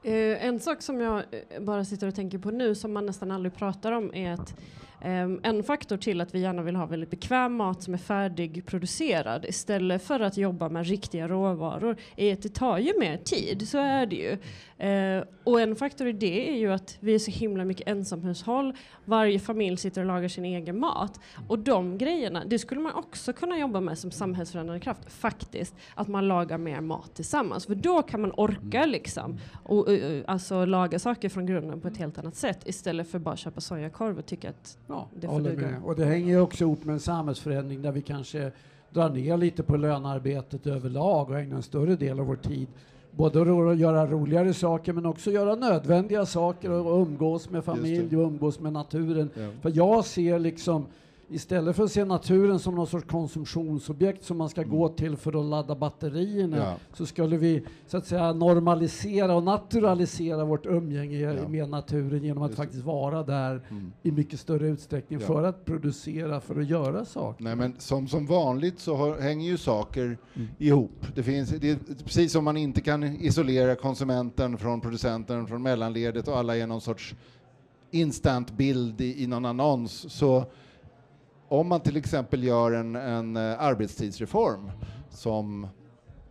Eh, 0.04 0.46
en 0.46 0.60
sak 0.60 0.82
som 0.82 1.02
jag 1.02 1.18
eh, 1.18 1.62
bara 1.62 1.86
sitter 1.86 2.08
och 2.08 2.16
tänker 2.16 2.38
på 2.38 2.52
nu 2.52 2.76
som 2.76 2.94
man 2.94 3.06
nästan 3.06 3.32
aldrig 3.32 3.56
pratar 3.56 3.92
om 3.92 4.14
är 4.14 4.32
att 4.32 4.56
en 5.02 5.64
faktor 5.64 5.98
till 5.98 6.22
att 6.22 6.36
vi 6.36 6.40
gärna 6.40 6.62
vill 6.62 6.76
ha 6.76 6.86
väldigt 6.86 7.10
bekväm 7.10 7.56
mat 7.56 7.84
som 7.84 7.94
är 7.94 7.98
färdigproducerad 7.98 9.46
istället 9.46 10.04
för 10.04 10.20
att 10.20 10.38
jobba 10.38 10.70
med 10.70 10.88
riktiga 10.88 11.28
råvaror 11.28 11.98
är 12.16 12.34
att 12.34 12.42
det 12.42 12.54
tar 12.54 12.78
ju 12.78 13.00
mer 13.00 13.18
tid, 13.18 13.70
så 13.70 13.78
är 13.78 14.06
det 14.06 14.16
ju. 14.16 14.38
Uh, 14.84 15.24
och 15.44 15.62
en 15.62 15.76
faktor 15.76 16.08
i 16.08 16.14
det 16.14 16.50
är 16.50 16.58
ju 16.58 16.74
att 16.74 16.98
vi 17.00 17.16
är 17.16 17.20
så 17.20 17.32
himla 17.32 17.66
mycket 17.66 17.88
ensamhushåll. 17.88 18.74
Varje 19.06 19.40
familj 19.40 19.78
sitter 19.78 20.02
och 20.02 20.08
lagar 20.08 20.28
sin 20.28 20.46
egen 20.46 20.80
mat. 20.80 21.20
Och 21.48 21.60
de 21.60 21.98
grejerna, 21.98 22.44
det 22.46 22.60
skulle 22.60 22.82
man 22.82 22.94
också 22.94 23.34
kunna 23.34 23.58
jobba 23.58 23.80
med 23.80 23.98
som 23.98 24.12
samhällsförändrande 24.12 24.80
kraft, 24.80 25.12
faktiskt. 25.12 25.76
Att 25.96 26.08
man 26.08 26.28
lagar 26.28 26.58
mer 26.58 26.82
mat 26.82 27.16
tillsammans. 27.16 27.66
För 27.66 27.76
då 27.76 28.02
kan 28.02 28.22
man 28.22 28.32
orka 28.38 28.86
liksom, 28.86 29.40
och, 29.64 29.90
uh, 29.90 30.24
alltså 30.28 30.66
laga 30.66 31.00
saker 31.00 31.30
från 31.30 31.46
grunden 31.46 31.82
på 31.82 31.88
ett 31.88 31.98
helt 31.98 32.18
annat 32.18 32.36
sätt 32.36 32.60
istället 32.66 33.12
för 33.12 33.20
bara 33.20 33.36
köpa 33.36 33.62
sojakorv 33.62 34.20
och 34.20 34.26
tycka 34.26 34.50
att 34.50 34.78
Ja, 34.88 35.08
det 35.20 35.28
håller 35.28 35.56
med. 35.56 35.82
Och 35.84 35.96
det 35.96 36.06
hänger 36.06 36.28
ju 36.28 36.40
också 36.40 36.64
ihop 36.64 36.86
med 36.86 36.94
en 36.94 37.00
samhällsförändring 37.00 37.82
där 37.82 37.92
vi 37.92 38.02
kanske 38.02 38.52
drar 38.90 39.10
ner 39.10 39.38
lite 39.38 39.64
på 39.64 39.78
lönearbetet 39.78 40.68
överlag 40.68 41.30
och 41.30 41.40
ägnar 41.40 41.56
en 41.56 41.64
större 41.64 41.96
del 41.96 42.20
av 42.20 42.26
vår 42.26 42.36
tid 42.36 42.68
både 43.12 43.42
att 43.72 43.78
göra 43.78 44.08
roligare 44.08 44.54
saker 44.54 44.94
men 44.94 45.06
också 45.06 45.32
göra 45.32 45.56
nödvändiga 45.56 46.26
saker 46.26 46.72
och 46.72 47.02
umgås 47.02 47.50
med 47.50 47.64
familj 47.64 48.18
och 48.18 48.28
umgås 48.28 48.60
med 48.60 48.74
naturen. 48.74 49.30
Ja. 49.36 49.50
För 49.62 49.72
jag 49.76 50.06
ser 50.06 50.40
liksom 50.40 50.86
istället 51.30 51.76
för 51.76 51.84
att 51.84 51.92
se 51.92 52.06
naturen 52.06 52.60
som 52.60 52.76
någon 52.76 52.88
sorts 52.88 53.08
konsumtionsobjekt 53.08 54.24
som 54.24 54.38
man 54.38 54.50
ska 54.50 54.62
mm. 54.62 54.78
gå 54.78 54.90
till 54.90 55.18
för 55.18 55.40
att 55.40 55.46
ladda 55.46 55.76
batterierna 55.76 56.58
ja. 56.58 56.76
så 56.94 57.06
skulle 57.06 57.38
vi 57.38 57.66
så 57.88 57.98
att 57.98 58.06
säga 58.06 58.34
normalisera 58.34 59.36
och 59.36 59.44
naturalisera 59.44 60.46
vårt 60.46 60.66
umgänge 60.66 61.20
ja. 61.20 61.48
med 61.48 61.70
naturen 61.70 62.24
genom 62.24 62.44
att 62.44 62.50
Just. 62.50 62.58
faktiskt 62.58 62.84
vara 62.84 63.24
där 63.24 63.62
mm. 63.70 63.92
i 64.04 64.12
mycket 64.12 64.40
större 64.40 64.68
utsträckning 64.68 65.20
ja. 65.20 65.28
för 65.28 65.44
att 65.44 65.66
producera, 65.66 66.42
för 66.42 66.60
att 66.60 66.70
göra 66.70 67.06
saker. 67.06 67.44
Nej, 67.44 67.56
men 67.56 67.76
som, 67.78 68.08
som 68.08 68.26
vanligt 68.26 68.80
så 68.80 68.96
har, 68.96 69.20
hänger 69.20 69.50
ju 69.50 69.58
saker 69.58 70.18
mm. 70.34 70.48
ihop. 70.58 71.06
Det 71.16 71.24
finns, 71.24 71.50
det 71.50 71.70
är 71.70 71.78
precis 72.04 72.32
som 72.32 72.44
man 72.44 72.58
inte 72.58 72.82
kan 72.82 73.04
isolera 73.04 73.76
konsumenten 73.76 74.58
från 74.58 74.82
producenten, 74.82 75.48
från 75.48 75.62
mellanledet 75.62 76.28
och 76.28 76.38
alla 76.38 76.58
är 76.58 76.68
någon 76.68 76.82
sorts 76.82 77.16
instant 77.92 78.52
bild 78.52 79.02
i, 79.02 79.24
i 79.24 79.28
någon 79.28 79.46
annons 79.46 80.14
så 80.14 80.46
om 81.48 81.68
man 81.68 81.80
till 81.80 81.98
exempel 81.98 82.44
gör 82.44 82.72
en, 82.72 82.96
en 82.96 83.38
eh, 83.38 83.62
arbetstidsreform 83.62 84.72
som 85.10 85.68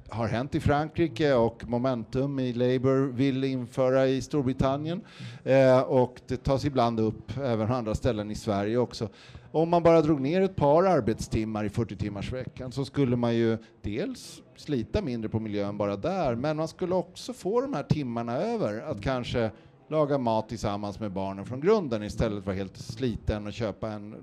har 0.08 0.28
hänt 0.28 0.54
i 0.54 0.61
Frankrike 0.61 1.35
och 1.35 1.68
Momentum 1.68 2.38
i 2.38 2.52
Labour 2.52 3.12
vill 3.12 3.44
införa 3.44 4.06
i 4.06 4.23
Storbritannien 4.23 5.00
eh, 5.44 5.80
och 5.80 6.20
det 6.26 6.37
tas 6.37 6.64
ibland 6.64 7.00
upp 7.00 7.37
även 7.38 7.68
på 7.68 7.75
andra 7.75 7.94
ställen 7.94 8.30
i 8.30 8.35
Sverige 8.35 8.76
också. 8.76 9.08
Om 9.52 9.68
man 9.68 9.82
bara 9.82 10.02
drog 10.02 10.20
ner 10.20 10.40
ett 10.40 10.56
par 10.56 10.85
arbetstimmar 10.85 11.64
i 11.64 11.68
40 11.68 11.96
timmars 11.96 12.32
veckan 12.32 12.73
så 12.73 12.85
skulle 12.85 13.16
man 13.16 13.35
ju 13.35 13.58
dels 13.82 14.42
slita 14.56 15.02
mindre 15.02 15.28
på 15.28 15.40
miljön 15.40 15.78
bara 15.78 15.96
där, 15.96 16.35
men 16.35 16.56
man 16.56 16.68
skulle 16.68 16.94
också 16.94 17.32
få 17.32 17.61
de 17.61 17.75
här 17.75 17.82
timmarna 17.82 18.37
över 18.37 18.80
att 18.80 19.00
kanske 19.00 19.50
laga 19.88 20.18
mat 20.18 20.49
tillsammans 20.49 21.00
med 21.00 21.12
barnen 21.12 21.46
från 21.46 21.61
grunden 21.61 22.02
istället 22.02 22.32
för 22.32 22.38
att 22.38 22.46
vara 22.46 22.56
helt 22.56 22.76
sliten 22.76 23.46
och 23.46 23.52
köpa 23.52 23.90
en 23.90 24.14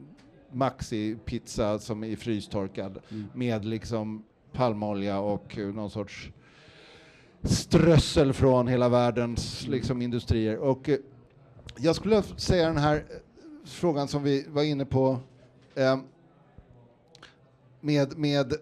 maxi-pizza 0.54 1.80
som 1.80 2.04
är 2.04 2.16
frystorkad 2.16 3.00
mm. 3.10 3.28
med 3.34 3.66
liksom 3.66 4.24
palmolja 4.52 5.20
och 5.20 5.58
någon 5.58 5.90
sorts 5.90 6.30
strössel 7.44 8.34
från 8.34 8.68
hela 8.68 8.90
världens 8.90 9.62
mm. 9.62 9.72
liksom, 9.72 10.02
industrier. 10.02 10.58
Och 10.58 10.90
eh, 10.90 10.98
jag 11.78 11.96
skulle 11.96 12.24
säga 12.24 12.68
den 12.68 12.78
här 12.78 12.96
eh, 12.96 13.02
frågan 13.66 14.08
som 14.08 14.24
vi 14.24 14.46
var 14.50 14.64
inne 14.64 14.86
på 14.86 15.20
eh, 15.76 16.00
med, 17.82 18.18
med 18.18 18.54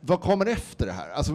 vad 0.00 0.20
kommer 0.20 0.46
efter 0.46 0.86
det 0.86 0.92
här? 0.92 1.10
Alltså, 1.10 1.32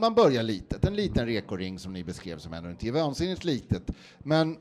man 0.00 0.14
börjar 0.14 0.42
litet, 0.42 0.84
en 0.84 0.96
liten 0.96 1.26
rekoring 1.26 1.78
som 1.78 1.92
ni 1.92 2.04
beskrev 2.04 2.38
som 2.38 2.52
ändå 2.52 2.70
inte 2.70 2.88
är 2.88 2.92
vansinnigt 2.92 3.44
litet. 3.44 3.90
Men 4.18 4.56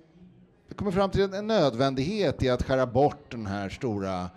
vi 0.71 0.75
kommer 0.75 0.91
fram 0.91 1.09
till 1.09 1.33
en 1.33 1.47
nödvändighet 1.47 2.43
i 2.43 2.49
att 2.49 2.63
skära 2.63 2.85
bort 2.85 3.31
den 3.31 3.45
här 3.45 3.69
stora 3.69 4.29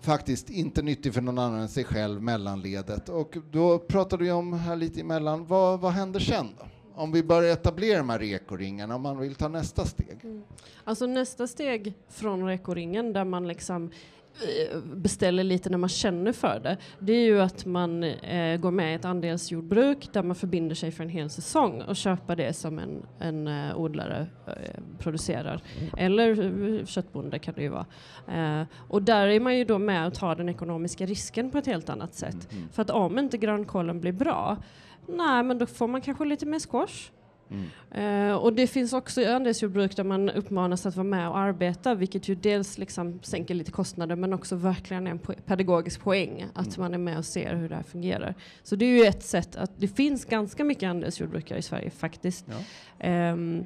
faktiskt 0.00 0.50
inte 0.50 0.82
nyttig 0.82 1.14
för 1.14 1.20
någon 1.20 1.38
annan 1.38 1.60
än 1.60 1.68
sig 1.68 1.84
själv, 1.84 2.22
mellanledet. 2.22 3.08
Och 3.08 3.36
då 3.50 3.78
pratade 3.78 4.24
vi 4.24 4.30
om 4.30 4.52
här 4.52 4.76
lite 4.76 5.00
emellan, 5.00 5.46
vad, 5.46 5.80
vad 5.80 5.92
händer 5.92 6.20
sen 6.20 6.46
då? 6.58 6.66
Om 6.94 7.12
vi 7.12 7.22
börjar 7.22 7.52
etablera 7.52 7.98
de 7.98 8.10
här 8.10 8.18
rekoringarna, 8.18 8.94
om 8.94 9.02
man 9.02 9.18
vill 9.18 9.34
ta 9.34 9.48
nästa 9.48 9.84
steg? 9.84 10.18
Mm. 10.22 10.42
Alltså 10.84 11.06
nästa 11.06 11.46
steg 11.46 11.94
från 12.08 12.46
rekoringen 12.46 13.12
där 13.12 13.24
man 13.24 13.48
liksom 13.48 13.90
Eh, 13.90 14.15
beställer 14.84 15.44
lite 15.44 15.70
när 15.70 15.78
man 15.78 15.88
känner 15.88 16.32
för 16.32 16.60
det, 16.62 16.76
det 16.98 17.12
är 17.12 17.24
ju 17.24 17.40
att 17.40 17.66
man 17.66 18.04
eh, 18.04 18.60
går 18.60 18.70
med 18.70 18.92
i 18.92 18.94
ett 18.94 19.04
andelsjordbruk 19.04 20.08
där 20.12 20.22
man 20.22 20.36
förbinder 20.36 20.74
sig 20.74 20.90
för 20.90 21.04
en 21.04 21.10
hel 21.10 21.30
säsong 21.30 21.82
och 21.82 21.96
köper 21.96 22.36
det 22.36 22.52
som 22.52 22.78
en, 22.78 23.06
en 23.18 23.48
uh, 23.48 23.76
odlare 23.76 24.26
uh, 24.48 24.54
producerar. 24.98 25.62
Eller 25.96 26.40
uh, 26.40 26.84
köttbonde 26.84 27.38
kan 27.38 27.54
det 27.54 27.62
ju 27.62 27.68
vara. 27.68 28.66
och 28.88 29.02
där 29.02 29.26
är 29.26 29.40
man 29.40 29.56
ju 29.56 29.64
då 29.64 29.78
med 29.78 30.06
och 30.06 30.14
tar 30.14 30.36
den 30.36 30.48
ekonomiska 30.48 31.06
risken 31.06 31.50
på 31.50 31.58
ett 31.58 31.66
helt 31.66 31.88
annat 31.88 32.14
sätt. 32.14 32.52
Mm. 32.52 32.68
För 32.72 32.82
att 32.82 32.90
om 32.90 33.18
inte 33.18 33.38
grönkålen 33.38 34.00
blir 34.00 34.12
bra, 34.12 34.56
nej 35.08 35.42
men 35.42 35.58
då 35.58 35.66
får 35.66 35.88
man 35.88 36.00
kanske 36.00 36.24
lite 36.24 36.46
mer 36.46 36.60
squash. 36.70 37.10
Mm. 37.50 38.30
Uh, 38.30 38.36
och 38.36 38.52
det 38.52 38.66
finns 38.66 38.92
också 38.92 39.26
andelsjordbruk 39.28 39.96
där 39.96 40.04
man 40.04 40.30
uppmanas 40.30 40.86
att 40.86 40.96
vara 40.96 41.04
med 41.04 41.28
och 41.28 41.38
arbeta, 41.38 41.94
vilket 41.94 42.28
ju 42.28 42.34
dels 42.34 42.78
liksom 42.78 43.20
sänker 43.22 43.54
lite 43.54 43.70
kostnader 43.70 44.16
men 44.16 44.32
också 44.32 44.56
verkligen 44.56 45.06
är 45.06 45.10
en 45.10 45.18
po 45.18 45.32
pedagogisk 45.46 46.00
poäng 46.00 46.46
att 46.54 46.76
mm. 46.76 46.80
man 46.80 46.94
är 46.94 46.98
med 46.98 47.18
och 47.18 47.24
ser 47.24 47.54
hur 47.54 47.68
det 47.68 47.74
här 47.74 47.82
fungerar. 47.82 48.34
Så 48.62 48.76
det 48.76 48.84
är 48.84 48.96
ju 48.96 49.04
ett 49.04 49.22
sätt 49.22 49.56
att 49.56 49.70
det 49.76 49.88
finns 49.88 50.24
ganska 50.24 50.64
mycket 50.64 50.88
andelsjordbrukare 50.88 51.58
i 51.58 51.62
Sverige 51.62 51.90
faktiskt. 51.90 52.46
Ja. 52.98 53.32
Um, 53.32 53.64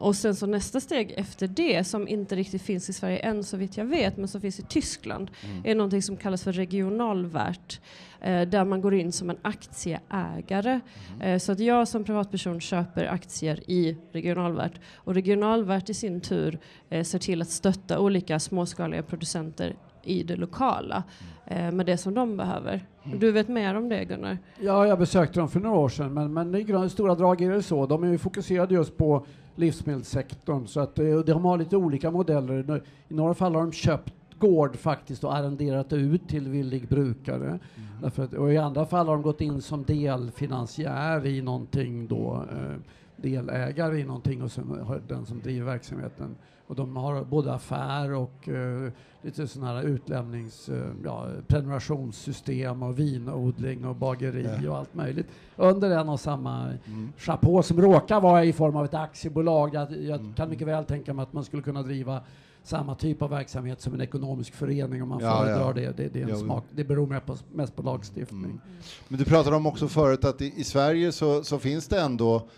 och 0.00 0.16
sen 0.16 0.34
så 0.34 0.46
nästa 0.46 0.80
steg 0.80 1.14
efter 1.16 1.48
det, 1.48 1.84
som 1.84 2.08
inte 2.08 2.36
riktigt 2.36 2.62
finns 2.62 2.88
i 2.88 2.92
Sverige 2.92 3.18
än 3.18 3.44
så 3.44 3.56
vitt 3.56 3.76
jag 3.76 3.84
vet, 3.84 4.16
men 4.16 4.28
som 4.28 4.40
finns 4.40 4.58
i 4.58 4.62
Tyskland, 4.62 5.30
mm. 5.44 5.62
är 5.64 5.74
någonting 5.74 6.02
som 6.02 6.16
kallas 6.16 6.44
för 6.44 6.52
regionalvärt. 6.52 7.80
Eh, 8.20 8.48
där 8.48 8.64
man 8.64 8.80
går 8.80 8.94
in 8.94 9.12
som 9.12 9.30
en 9.30 9.36
aktieägare. 9.42 10.80
Mm. 11.14 11.20
Eh, 11.20 11.38
så 11.38 11.52
att 11.52 11.60
jag 11.60 11.88
som 11.88 12.04
privatperson 12.04 12.60
köper 12.60 13.06
aktier 13.06 13.70
i 13.70 13.96
regionalvärt. 14.12 14.80
Och 14.94 15.14
regionalvärt 15.14 15.90
i 15.90 15.94
sin 15.94 16.20
tur 16.20 16.58
eh, 16.90 17.04
ser 17.04 17.18
till 17.18 17.42
att 17.42 17.50
stötta 17.50 17.98
olika 17.98 18.40
småskaliga 18.40 19.02
producenter 19.02 19.76
i 20.02 20.22
det 20.22 20.36
lokala 20.36 21.02
eh, 21.46 21.72
med 21.72 21.86
det 21.86 21.96
som 21.96 22.14
de 22.14 22.36
behöver. 22.36 22.86
Mm. 23.04 23.18
Du 23.18 23.32
vet 23.32 23.48
mer 23.48 23.74
om 23.74 23.88
det 23.88 24.04
Gunnar? 24.04 24.38
Ja, 24.60 24.86
jag 24.86 24.98
besökte 24.98 25.40
dem 25.40 25.48
för 25.48 25.60
några 25.60 25.78
år 25.78 25.88
sedan, 25.88 26.14
men, 26.14 26.32
men 26.32 26.84
i 26.84 26.88
stora 26.88 27.14
drag 27.14 27.40
är 27.42 27.50
det 27.50 27.62
så. 27.62 27.86
De 27.86 28.04
är 28.04 28.08
ju 28.08 28.18
fokuserade 28.18 28.74
just 28.74 28.96
på 28.96 29.26
livsmedelssektorn. 29.56 30.66
Så 30.66 30.80
att 30.80 30.98
eh, 30.98 31.18
de 31.18 31.44
har 31.44 31.58
lite 31.58 31.76
olika 31.76 32.10
modeller. 32.10 32.82
I 33.08 33.14
några 33.14 33.34
fall 33.34 33.54
har 33.54 33.62
de 33.62 33.72
köpt 33.72 34.14
gård 34.38 34.76
faktiskt 34.76 35.24
och 35.24 35.36
arrenderat 35.36 35.92
ut 35.92 36.28
till 36.28 36.48
villig 36.48 36.88
brukare. 36.88 37.46
Mm. 37.46 37.60
Därför 38.02 38.36
och 38.36 38.52
I 38.52 38.56
andra 38.56 38.86
fall 38.86 39.06
har 39.06 39.14
de 39.14 39.22
gått 39.22 39.40
in 39.40 39.62
som 39.62 39.84
delfinansiär 39.84 41.26
i 41.26 41.42
någonting 41.42 42.06
då, 42.06 42.44
eh, 42.52 42.76
delägare 43.16 43.98
i 43.98 44.04
någonting 44.04 44.42
och 44.42 44.52
sen 44.52 44.80
har 44.82 45.02
den 45.08 45.26
som 45.26 45.40
driver 45.40 45.66
verksamheten. 45.66 46.36
Och 46.70 46.76
de 46.76 46.96
har 46.96 47.24
både 47.24 47.54
affär 47.54 48.14
och 48.14 48.48
uh, 48.48 48.90
lite 49.22 49.48
sådana 49.48 49.72
här 49.72 49.82
utlämnings, 49.82 50.68
uh, 50.68 50.84
ja, 51.04 51.26
prenumerationssystem 51.46 52.82
och 52.82 52.98
vinodling 52.98 53.84
och 53.84 53.96
bageri 53.96 54.48
ja. 54.64 54.70
och 54.70 54.78
allt 54.78 54.94
möjligt 54.94 55.26
under 55.56 55.90
en 55.90 56.08
och 56.08 56.20
samma 56.20 56.62
mm. 56.62 57.12
chapeau 57.18 57.62
som 57.62 57.80
råkar 57.80 58.20
vara 58.20 58.44
i 58.44 58.52
form 58.52 58.76
av 58.76 58.84
ett 58.84 58.94
aktiebolag. 58.94 59.74
Jag, 59.74 59.92
jag 59.92 60.20
mm. 60.20 60.34
kan 60.34 60.50
mycket 60.50 60.66
väl 60.68 60.84
tänka 60.84 61.14
mig 61.14 61.22
att 61.22 61.32
man 61.32 61.44
skulle 61.44 61.62
kunna 61.62 61.82
driva 61.82 62.20
samma 62.62 62.94
typ 62.94 63.22
av 63.22 63.30
verksamhet 63.30 63.80
som 63.80 63.94
en 63.94 64.00
ekonomisk 64.00 64.54
förening 64.54 65.02
om 65.02 65.08
man 65.08 65.20
ja, 65.20 65.38
föredrar 65.38 65.66
ja. 65.66 65.72
det. 65.72 65.96
Det, 65.96 66.08
det, 66.08 66.22
är 66.22 66.28
en 66.28 66.38
smak, 66.38 66.64
det 66.70 66.84
beror 66.84 67.06
mer 67.06 67.20
på, 67.20 67.36
mest 67.52 67.76
på 67.76 67.82
lagstiftning. 67.82 68.44
Mm. 68.44 68.60
Men 69.08 69.18
du 69.18 69.24
pratade 69.24 69.56
om 69.56 69.66
också 69.66 69.88
förut 69.88 70.24
att 70.24 70.40
i, 70.40 70.52
i 70.56 70.64
Sverige 70.64 71.12
så, 71.12 71.44
så 71.44 71.58
finns 71.58 71.88
det 71.88 72.00
ändå 72.00 72.48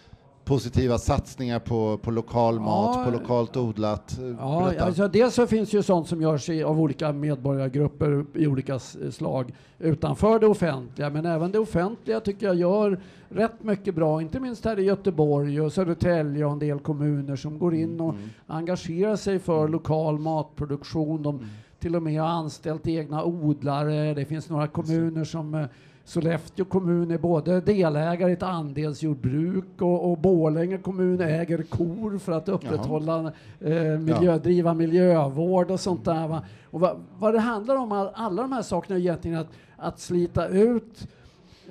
positiva 0.44 0.98
satsningar 0.98 1.58
på, 1.58 1.98
på 1.98 2.10
lokal 2.10 2.60
mat, 2.60 3.04
på 3.04 3.10
lokalt 3.10 3.56
odlat? 3.56 4.18
Ja, 4.38 4.72
alltså 4.80 5.08
dels 5.08 5.34
så 5.34 5.46
finns 5.46 5.72
ju 5.72 5.82
sånt 5.82 6.08
som 6.08 6.22
görs 6.22 6.48
i, 6.48 6.62
av 6.62 6.80
olika 6.80 7.12
medborgargrupper 7.12 8.24
i 8.34 8.46
olika 8.46 8.78
slag 9.10 9.54
utanför 9.78 10.38
det 10.38 10.46
offentliga, 10.46 11.10
men 11.10 11.26
även 11.26 11.52
det 11.52 11.58
offentliga 11.58 12.20
tycker 12.20 12.46
jag 12.46 12.56
gör 12.56 13.00
rätt 13.28 13.62
mycket 13.62 13.94
bra, 13.94 14.22
inte 14.22 14.40
minst 14.40 14.64
här 14.64 14.78
i 14.78 14.82
Göteborg 14.82 15.60
och 15.60 15.72
Södertälje 15.72 16.44
och 16.44 16.52
en 16.52 16.58
del 16.58 16.78
kommuner 16.78 17.36
som 17.36 17.58
går 17.58 17.74
in 17.74 18.00
och 18.00 18.14
mm. 18.14 18.28
engagerar 18.46 19.16
sig 19.16 19.38
för 19.38 19.68
lokal 19.68 20.18
matproduktion. 20.18 21.22
De 21.22 21.36
mm. 21.36 21.48
till 21.78 21.96
och 21.96 22.02
med 22.02 22.20
har 22.20 22.28
anställt 22.28 22.86
egna 22.86 23.24
odlare. 23.24 24.14
Det 24.14 24.24
finns 24.24 24.50
några 24.50 24.66
kommuner 24.66 25.24
som 25.24 25.54
eh, 25.54 25.66
Sollefteå 26.04 26.64
kommun 26.64 27.10
är 27.10 27.18
både 27.18 27.60
delägare 27.60 28.30
i 28.30 28.32
ett 28.32 28.42
andelsjordbruk 28.42 29.64
och, 29.82 30.10
och 30.10 30.18
Borlänge 30.18 30.78
kommun 30.78 31.20
äger 31.20 31.62
kor 31.62 32.18
för 32.18 32.32
att 32.32 32.48
upprätthålla 32.48 33.32
eh, 33.60 33.98
miljö, 33.98 34.38
driva 34.38 34.74
miljövård 34.74 35.70
och 35.70 35.80
sånt 35.80 36.04
där. 36.04 36.28
Va? 36.28 36.42
Och 36.70 36.80
va, 36.80 36.96
vad 37.18 37.34
det 37.34 37.40
handlar 37.40 37.76
om, 37.76 37.92
all, 37.92 38.10
alla 38.14 38.42
de 38.42 38.52
här 38.52 38.62
sakerna 38.62 38.96
är 38.96 39.00
egentligen 39.00 39.38
att, 39.38 39.50
att 39.76 40.00
slita 40.00 40.48
ut 40.48 41.08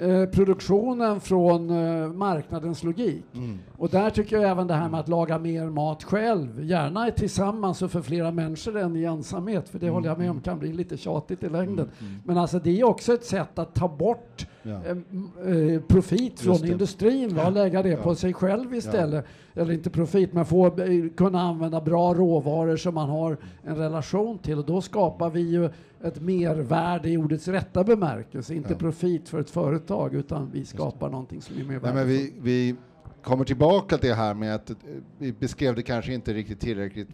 Eh, 0.02 0.26
produktionen 0.26 1.22
från 1.22 1.70
eh, 1.70 2.08
marknadens 2.08 2.84
logik. 2.84 3.26
Mm. 3.34 3.60
Och 3.78 3.90
där 3.90 4.10
tycker 4.10 4.36
jag 4.36 4.52
även 4.52 4.68
det 4.68 4.74
här 4.74 4.90
med 4.90 5.00
att 5.00 5.08
laga 5.08 5.40
mer 5.40 5.66
mat 5.66 6.04
själv, 6.04 6.64
gärna 6.64 7.12
tillsammans 7.12 7.82
och 7.82 7.92
för 7.92 8.02
flera 8.02 8.32
människor 8.32 8.78
än 8.78 8.96
i 8.96 9.04
ensamhet, 9.04 9.70
för 9.70 9.80
det 9.80 9.86
mm. 9.86 9.94
håller 9.94 10.10
jag 10.10 10.18
med 10.18 10.32
om 10.32 10.42
kan 10.42 10.60
bli 10.60 10.74
lite 10.74 10.98
tjatigt 10.98 11.44
i 11.44 11.50
längden. 11.50 11.90
Mm. 12.00 12.12
mm. 12.12 12.22
Men 12.26 12.38
alltså 12.38 12.60
det 12.60 12.80
är 12.80 12.84
också 12.84 13.14
ett 13.14 13.26
sätt 13.26 13.60
att 13.60 13.76
ta 13.76 13.88
bort 13.88 14.48
ja. 14.64 14.82
eh, 14.86 15.74
eh 15.74 15.82
profit 15.82 16.40
från 16.40 16.66
industrin 16.66 17.36
va? 17.36 17.48
och 17.48 17.52
lägga 17.52 17.84
det 17.84 17.90
ja. 17.90 17.98
på 17.98 18.16
sig 18.16 18.34
själv 18.34 18.76
istället. 18.76 19.26
Ja. 19.54 19.62
Eller 19.62 19.74
inte 19.74 19.90
profit, 19.90 20.34
men 20.34 20.46
få 20.46 20.78
kunna 21.16 21.42
använda 21.42 21.82
bra 21.82 22.14
råvaror 22.14 22.78
som 22.78 22.94
man 22.94 23.10
har 23.10 23.38
en 23.64 23.76
relation 23.76 24.40
till 24.40 24.58
och 24.58 24.66
då 24.66 24.82
skapar 24.82 25.30
vi 25.30 25.42
ju 25.42 25.70
ett 26.04 26.22
mervärde 26.22 27.10
i 27.10 27.18
ordets 27.18 27.48
rätta 27.48 27.84
bemärkelse, 27.84 28.56
inte 28.56 28.74
ja. 28.74 28.78
profit 28.78 29.30
för 29.30 29.40
ett 29.40 29.50
företag, 29.50 30.16
utan 30.16 30.50
vi 30.54 30.66
skapar 30.66 31.10
någonting 31.10 31.42
som 31.42 31.60
är 31.60 31.64
mer 31.64 31.80
värdefullt. 31.80 32.10
Vi, 32.10 32.34
vi 32.42 32.76
kommer 33.24 33.46
tillbaka 33.46 33.98
till 33.98 34.10
det 34.10 34.16
här 34.16 34.34
med 34.34 34.56
att 34.56 34.72
vi 35.18 35.34
beskrev 35.34 35.76
det 35.76 35.84
kanske 35.84 36.14
inte 36.14 36.34
riktigt 36.34 36.60
tillräckligt 36.60 37.10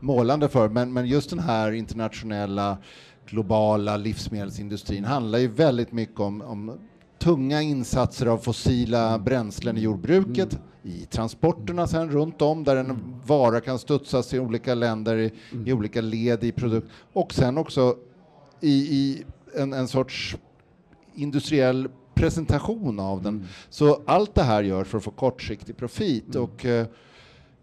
målande 0.00 0.48
för, 0.48 0.68
men, 0.68 0.92
men 0.92 1.06
just 1.06 1.30
den 1.30 1.38
här 1.38 1.72
internationella 1.72 2.78
globala 3.30 3.96
livsmedelsindustrin 3.96 5.04
handlar 5.04 5.38
ju 5.38 5.48
väldigt 5.48 5.92
mycket 5.92 6.20
om, 6.20 6.42
om 6.42 6.78
tunga 7.18 7.62
insatser 7.62 8.26
av 8.26 8.38
fossila 8.38 9.18
bränslen 9.18 9.78
i 9.78 9.80
jordbruket, 9.80 10.52
mm. 10.52 10.96
i 10.96 11.06
transporterna 11.10 11.86
sen 11.86 12.10
runt 12.10 12.42
om 12.42 12.64
där 12.64 12.76
en 12.76 13.20
vara 13.26 13.60
kan 13.60 13.78
studsas 13.78 14.34
i 14.34 14.38
olika 14.38 14.74
länder, 14.74 15.16
i, 15.16 15.32
i 15.66 15.72
olika 15.72 16.00
led 16.00 16.44
i 16.44 16.52
produkt 16.52 16.88
och 17.12 17.34
sen 17.34 17.58
också 17.58 17.96
i, 18.60 18.72
i 18.72 19.24
en, 19.54 19.72
en 19.72 19.88
sorts 19.88 20.36
industriell 21.14 21.88
presentation 22.14 23.00
av 23.00 23.22
den. 23.22 23.34
Mm. 23.34 23.46
Så 23.70 24.02
allt 24.06 24.34
det 24.34 24.42
här 24.42 24.62
görs 24.62 24.88
för 24.88 24.98
att 24.98 25.04
få 25.04 25.10
kortsiktig 25.10 25.76
profit 25.76 26.34
mm. 26.34 26.42
och 26.42 26.64
eh, 26.64 26.86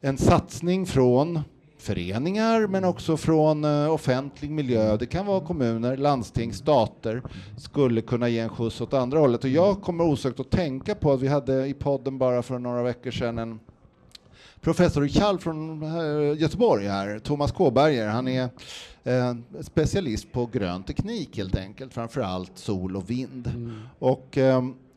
en 0.02 0.18
satsning 0.18 0.86
från 0.86 1.40
föreningar 1.86 2.68
men 2.68 2.84
också 2.84 3.18
från 3.18 3.66
uh, 3.66 3.92
offentlig 3.92 4.52
miljö, 4.52 4.98
det 4.98 5.06
kan 5.06 5.26
vara 5.26 5.46
kommuner, 5.46 5.98
landsting, 5.98 6.54
stater, 6.54 7.22
skulle 7.58 8.02
kunna 8.02 8.30
ge 8.30 8.40
en 8.40 8.50
skjuts 8.50 8.82
åt 8.82 8.94
andra 8.94 9.20
hållet. 9.20 9.44
Och 9.44 9.50
jag 9.50 9.82
kommer 9.82 10.04
osökt 10.04 10.40
att 10.40 10.50
tänka 10.50 10.96
på 10.96 11.12
att 11.12 11.22
vi 11.22 11.28
hade 11.28 11.68
i 11.68 11.74
podden 11.74 12.18
bara 12.18 12.44
för 12.44 12.60
några 12.60 12.84
veckor 12.84 13.12
sedan 13.12 13.38
en 13.38 13.60
professor 14.62 15.06
i 15.06 15.10
Kall 15.10 15.40
från 15.40 15.84
uh, 15.84 16.42
Göteborg 16.42 16.88
här, 16.88 17.20
Thomas 17.20 17.52
Kåberger. 17.52 18.08
Han 18.08 18.28
är 18.28 18.44
uh, 18.44 19.36
specialist 19.62 20.32
på 20.32 20.46
grön 20.46 20.84
teknik 20.84 21.38
helt 21.38 21.56
enkelt, 21.56 21.94
framför 21.94 22.22
allt 22.22 22.52
sol 22.58 22.96
och 22.96 23.10
vind. 23.10 23.48
Mm. 23.48 23.80
Och 24.00 24.38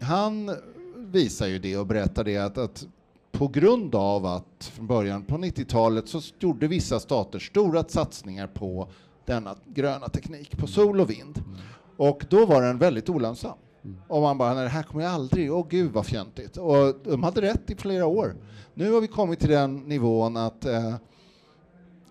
han 0.00 0.50
visar 0.97 1.47
ju 1.47 1.59
det 1.59 1.76
och 1.76 1.87
berättar 1.87 2.25
det 2.25 2.37
att, 2.37 2.59
att 2.59 2.87
på 3.32 3.49
grund 3.49 3.94
av 3.94 4.26
att 4.26 4.70
från 4.75 4.87
början 4.87 5.25
på 5.25 5.37
90-talet 5.37 6.08
så 6.08 6.20
gjorde 6.38 6.66
vissa 6.66 7.00
stater 7.00 7.38
stora 7.38 7.85
satsningar 7.85 8.47
på 8.47 8.88
denna 9.25 9.56
gröna 9.66 10.08
teknik, 10.08 10.58
på 10.58 10.66
sol 10.66 11.00
och 11.00 11.11
vind. 11.11 11.38
Mm. 11.38 11.58
Och 11.97 12.25
då 12.30 12.47
var 12.47 12.62
den 12.62 12.78
väldigt 12.78 13.08
olönsam. 13.08 13.58
Mm. 13.85 13.97
Och 14.08 14.23
man 14.23 14.38
bara, 14.38 14.54
nej 14.54 14.62
det 14.62 14.68
här 14.68 14.82
kommer 14.82 15.04
jag 15.04 15.12
aldrig, 15.12 15.52
åh 15.52 15.66
gud 15.70 15.92
vad 15.92 16.06
fjöntigt. 16.06 16.56
Och 16.56 16.94
de 17.04 17.23
hade 17.23 17.42
rätt 17.42 17.70
i 17.70 17.76
flera 17.76 18.06
år. 18.06 18.37
Nu 18.75 18.92
har 18.92 19.00
vi 19.00 19.08
kommit 19.08 19.40
till 19.40 19.50
den 19.50 19.76
nivån 19.76 20.37
att 20.37 20.64
eh, 20.64 20.94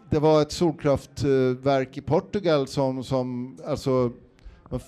det 0.09 0.19
var 0.19 0.41
ett 0.41 0.51
solkraftverk 0.51 1.97
i 1.97 2.01
Portugal 2.01 2.67
som, 2.67 3.03
som 3.03 3.57
alltså 3.65 4.11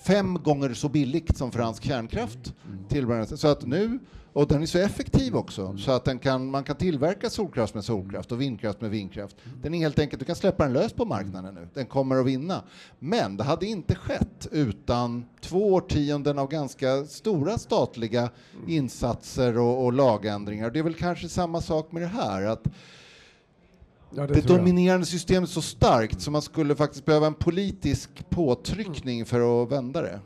fem 0.06 0.44
gånger 0.44 0.74
så 0.74 0.90
billigt 0.90 1.38
som 1.38 1.52
fransk 1.52 1.84
kärnkraft. 1.84 2.54
Mm. 2.92 3.26
Så 3.26 3.48
att 3.48 3.66
nu 3.66 4.00
och 4.34 4.48
den 4.48 4.62
är 4.62 4.66
så 4.66 4.78
effektiv 4.78 5.36
också, 5.36 5.78
så 5.78 5.92
att 5.92 6.06
den 6.06 6.20
kan, 6.20 6.52
man 6.52 6.64
kan 6.64 6.76
tillverka 6.76 7.30
solkraft 7.30 7.74
med 7.74 7.84
solkraft 7.84 8.32
och 8.32 8.42
vindkraft 8.42 8.82
med 8.82 8.92
vindkraft. 8.92 9.36
Den 9.62 9.74
är 9.74 9.80
helt 9.80 10.00
enkelt, 10.00 10.20
du 10.20 10.26
kan 10.26 10.36
släppa 10.36 10.64
den 10.64 10.74
lös 10.74 10.94
på 10.94 11.06
marknaden 11.06 11.56
nu, 11.56 11.68
den 11.74 11.86
kommer 11.86 12.16
att 12.16 12.26
vinna. 12.26 12.64
Men 13.00 13.38
det 13.38 13.44
hade 13.44 13.66
inte 13.66 13.96
skett 13.96 14.48
utan 14.52 15.26
två 15.42 15.74
årtionden 15.74 16.40
av 16.40 16.50
ganska 16.50 17.06
stora 17.06 17.58
statliga 17.58 18.30
insatser 18.68 19.58
och, 19.58 19.86
och 19.86 19.94
lagändringar. 19.94 20.72
Det 20.72 20.80
är 20.80 20.84
väl 20.84 20.94
kanske 20.94 21.30
samma 21.30 21.62
sak 21.62 21.92
med 21.92 22.02
det 22.02 22.08
här, 22.08 22.42
att 22.42 22.68
Ja, 24.16 24.28
det, 24.28 24.34
det 24.34 24.48
dominerande 24.48 25.06
systemet 25.06 25.50
är 25.50 25.54
så 25.54 25.62
starkt 25.62 26.22
så 26.22 26.32
man 26.32 26.42
skulle 26.42 26.76
faktiskt 26.76 27.06
behöva 27.06 27.28
en 27.28 27.34
politisk 27.34 28.30
påtryckning 28.30 29.26
för 29.26 29.64
att 29.64 29.72
vända 29.72 30.02
det. 30.02 30.20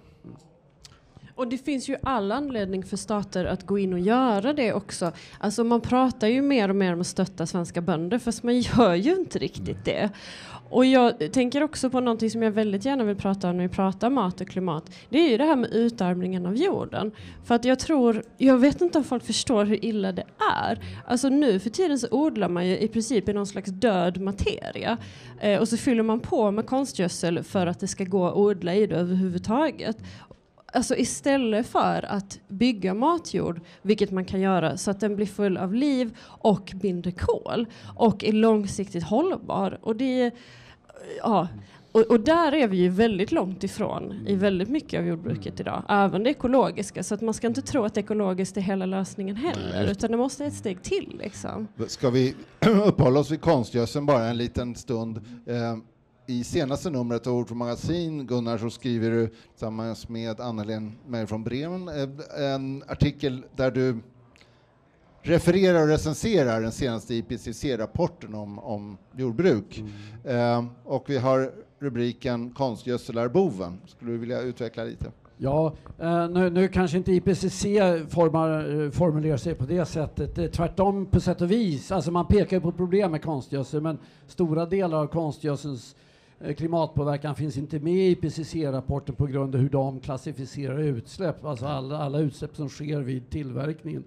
Och 1.36 1.48
det 1.48 1.58
finns 1.58 1.90
ju 1.90 1.98
all 2.04 2.32
anledning 2.32 2.84
för 2.84 2.98
stater 2.98 3.46
att 3.46 3.66
gå 3.66 3.80
in 3.80 3.94
och 3.94 4.00
göra 4.00 4.54
det 4.54 4.74
också. 4.74 5.12
Alltså 5.40 5.64
man 5.64 5.82
pratar 5.82 6.28
ju 6.28 6.42
mer 6.42 6.70
och 6.70 6.76
mer 6.76 6.94
om 6.94 7.02
att 7.02 7.08
stötta 7.08 7.46
svenska 7.46 7.82
bönder 7.82 8.20
fast 8.20 8.44
man 8.44 8.60
gör 8.60 8.96
ju 8.96 9.16
inte 9.16 9.40
riktigt 9.40 9.86
det. 9.86 10.10
Och 10.74 10.86
jag 10.86 11.32
tänker 11.34 11.64
också 11.64 11.90
på 11.90 12.00
någonting 12.00 12.30
som 12.30 12.44
jag 12.44 12.52
väldigt 12.52 12.86
gärna 12.86 13.04
vill 13.04 13.16
prata 13.16 13.50
om 13.50 13.58
när 13.58 13.64
vi 13.64 13.70
pratar 13.70 14.10
mat 14.10 14.42
och 14.42 14.48
klimat. 14.48 14.92
Det 15.10 15.20
är 15.20 15.30
ju 15.30 15.38
det 15.38 15.44
här 15.44 15.56
med 15.56 15.74
utarmningen 15.74 16.46
av 16.46 16.56
jorden. 16.56 17.12
För 17.44 17.56
att 17.56 17.66
jag 17.66 17.80
tror, 17.80 18.24
jag 18.38 18.58
vet 18.58 18.82
inte 18.82 18.98
om 18.98 19.04
folk 19.04 19.24
förstår 19.24 19.66
hur 19.66 19.86
illa 19.86 20.12
det 20.12 20.26
är. 20.56 20.80
Alltså 21.08 21.30
nu 21.30 21.60
för 21.60 21.70
tiden 21.70 22.00
så 22.00 22.08
odlar 22.12 22.50
man 22.50 22.68
ju 22.68 22.78
i 22.78 22.88
princip 22.88 23.30
i 23.30 23.34
någon 23.34 23.48
slags 23.48 23.72
död 23.72 24.22
materia. 24.22 24.98
Eh, 25.42 25.60
och 25.60 25.68
så 25.68 25.78
fyller 25.78 26.04
man 26.04 26.20
på 26.20 26.52
med 26.52 26.66
konstgödsel 26.66 27.44
för 27.44 27.68
att 27.68 27.80
det 27.80 27.88
ska 27.88 28.04
gå 28.04 28.28
att 28.28 28.36
odla 28.36 28.76
i 28.76 28.88
det 28.88 28.96
överhuvudtaget. 28.96 29.98
Alltså 30.74 30.96
istället 30.96 31.68
för 31.68 32.06
att 32.10 32.40
bygga 32.48 32.94
matjord, 32.94 33.62
vilket 33.82 34.12
man 34.12 34.26
kan 34.26 34.42
göra 34.42 34.78
så 34.78 34.92
att 34.92 35.00
den 35.00 35.16
blir 35.16 35.26
full 35.26 35.58
av 35.58 35.74
liv 35.74 36.18
och 36.24 36.72
binder 36.76 37.12
kol 37.12 37.68
och 37.96 38.24
är 38.24 38.32
långsiktigt 38.32 39.04
hållbar. 39.04 39.80
Och, 39.82 39.96
det, 39.96 40.32
ja, 41.18 41.48
och, 41.92 42.02
och, 42.02 42.20
där 42.20 42.52
är 42.52 42.68
vi 42.68 42.78
ju 42.78 42.90
väldigt 42.90 43.32
långt 43.32 43.64
ifrån 43.64 44.28
i 44.28 44.36
väldigt 44.36 44.70
mycket 44.70 45.00
av 45.00 45.06
jordbruket 45.06 45.60
idag, 45.60 45.84
även 45.90 46.24
det 46.24 46.30
ekologiska. 46.30 47.04
Så 47.04 47.16
att 47.16 47.22
man 47.22 47.34
ska 47.34 47.48
inte 47.48 47.62
tro 47.62 47.84
att 47.84 47.98
ekologiskt 47.98 48.58
är 48.58 48.62
hela 48.62 48.86
lösningen 48.86 49.36
heller, 49.36 49.92
utan 49.92 50.12
det 50.12 50.18
måste 50.18 50.46
ett 50.46 50.54
steg 50.54 50.84
till. 50.84 51.20
Liksom. 51.24 51.68
Ska 51.88 52.10
vi 52.10 52.36
uppehålla 52.86 53.20
oss 53.20 53.32
vid 53.32 53.42
konstgödseln 53.42 54.06
bara 54.06 54.26
en 54.26 54.38
liten 54.38 54.76
stund? 54.76 55.18
Eh, 55.46 55.78
i 56.28 56.44
senaste 56.44 56.90
numret 56.90 57.28
av 57.28 57.34
Ord 57.34 57.48
för 57.48 57.56
magasin, 57.56 58.28
Gunnar, 58.28 58.58
så 58.58 58.70
skriver 58.70 59.12
du 59.12 59.28
tillsammans 59.28 60.10
med 60.10 60.40
Meyer 61.08 61.26
från 61.26 61.44
Bremen 61.44 61.88
eh, 61.88 62.54
en 62.54 62.84
artikel 62.88 63.44
där 63.56 63.72
du 63.72 64.00
refererar 65.24 65.82
och 65.82 65.88
recenserar 65.88 66.62
den 66.62 66.72
senaste 66.72 67.16
IPCC-rapporten 67.16 68.36
om, 68.36 68.60
om 68.60 68.98
jordbruk. 69.16 69.84
Mm. 70.26 70.68
Eh, 70.68 70.72
och 70.84 71.10
vi 71.10 71.18
har 71.18 71.52
rubriken 71.80 72.52
Konstgödsel 72.52 73.18
är 73.18 73.30
boven. 73.30 73.82
Skulle 73.86 74.12
du 74.12 74.18
vilja 74.18 74.42
utveckla 74.42 74.84
lite? 74.84 75.12
Ja, 75.38 75.74
eh, 76.00 76.30
nu, 76.30 76.50
nu, 76.50 76.68
kanske 76.68 76.98
inte 76.98 77.12
IPCC 77.12 77.66
formar, 78.10 78.84
eh, 78.84 78.92
formulerar 78.92 79.38
sig 79.38 79.56
på 79.56 79.66
det 79.66 79.86
sättet. 79.86 80.36
Det 80.36 80.48
tvärtom 80.48 81.06
på 81.06 81.20
sätt 81.20 81.42
och 81.42 81.52
vis. 81.52 81.92
Alltså 81.92 82.12
man 82.12 82.28
pekar 82.28 82.60
på 82.60 82.72
problem 82.72 83.12
med 83.12 83.22
konstgödsel, 83.22 83.82
men 83.82 83.98
stora 84.28 84.66
delar 84.66 84.98
av 84.98 85.08
konstgödselns 85.08 85.96
Eh, 86.44 86.54
klimatpåverkan 86.54 87.36
finns 87.36 87.58
inte 87.58 87.80
med 87.80 87.94
i 87.94 88.12
IPCC-rapporten 88.12 89.16
på 89.16 89.26
grund 89.26 89.56
av 89.56 89.62
hur 89.62 89.70
de 89.70 90.00
klassificerar 90.00 90.80
utsläpp. 90.80 91.46
Alltså 91.46 91.66
alla, 91.66 91.98
alla 91.98 92.20
utsläpp 92.20 92.56
som 92.56 92.70
sker 92.70 93.00
vid 93.00 93.30
tillverkningen 93.30 94.04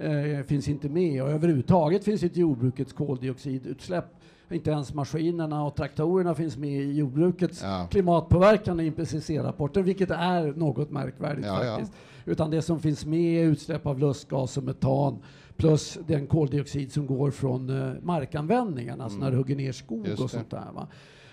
eh, 0.00 0.42
finns 0.44 0.68
inte 0.68 0.88
med. 0.88 1.22
Och 1.22 1.30
överhuvudtaget 1.30 2.04
finns 2.04 2.22
inte 2.22 2.40
jordbrukets 2.40 2.92
koldioxidutsläpp. 2.92 4.04
Inte 4.50 4.70
ens 4.70 4.94
maskinerna 4.94 5.64
och 5.64 5.74
traktorerna 5.76 6.34
finns 6.34 6.56
med 6.56 6.82
i 6.82 6.92
jordbrukets 6.92 7.62
Ja. 7.62 7.88
klimatpåverkan 7.90 8.80
i 8.80 8.86
IPCC-rapporten, 8.86 9.84
vilket 9.84 10.10
är 10.10 10.52
något 10.52 10.90
märkvärdigt 10.90 11.46
Ja, 11.46 11.64
ja. 11.64 11.76
faktiskt. 11.76 11.92
Utan 12.24 12.50
det 12.50 12.62
som 12.62 12.80
finns 12.80 13.06
med 13.06 13.42
är 13.44 13.48
utsläpp 13.48 13.86
av 13.86 13.98
lustgas 13.98 14.56
och 14.56 14.64
metan 14.64 15.18
plus 15.56 15.98
den 16.06 16.26
koldioxid 16.26 16.92
som 16.92 17.06
går 17.06 17.30
från 17.30 17.70
uh, 17.70 17.92
markanvändningen, 18.02 19.00
alltså 19.00 19.18
när 19.18 19.30
du 19.30 19.36
hugger 19.36 19.56
ner 19.56 19.72
skog 19.72 19.98
Mm. 19.98 20.10
Just 20.10 20.22
och 20.22 20.30
sånt 20.30 20.50
där. 20.50 20.72
Va? 20.74 20.88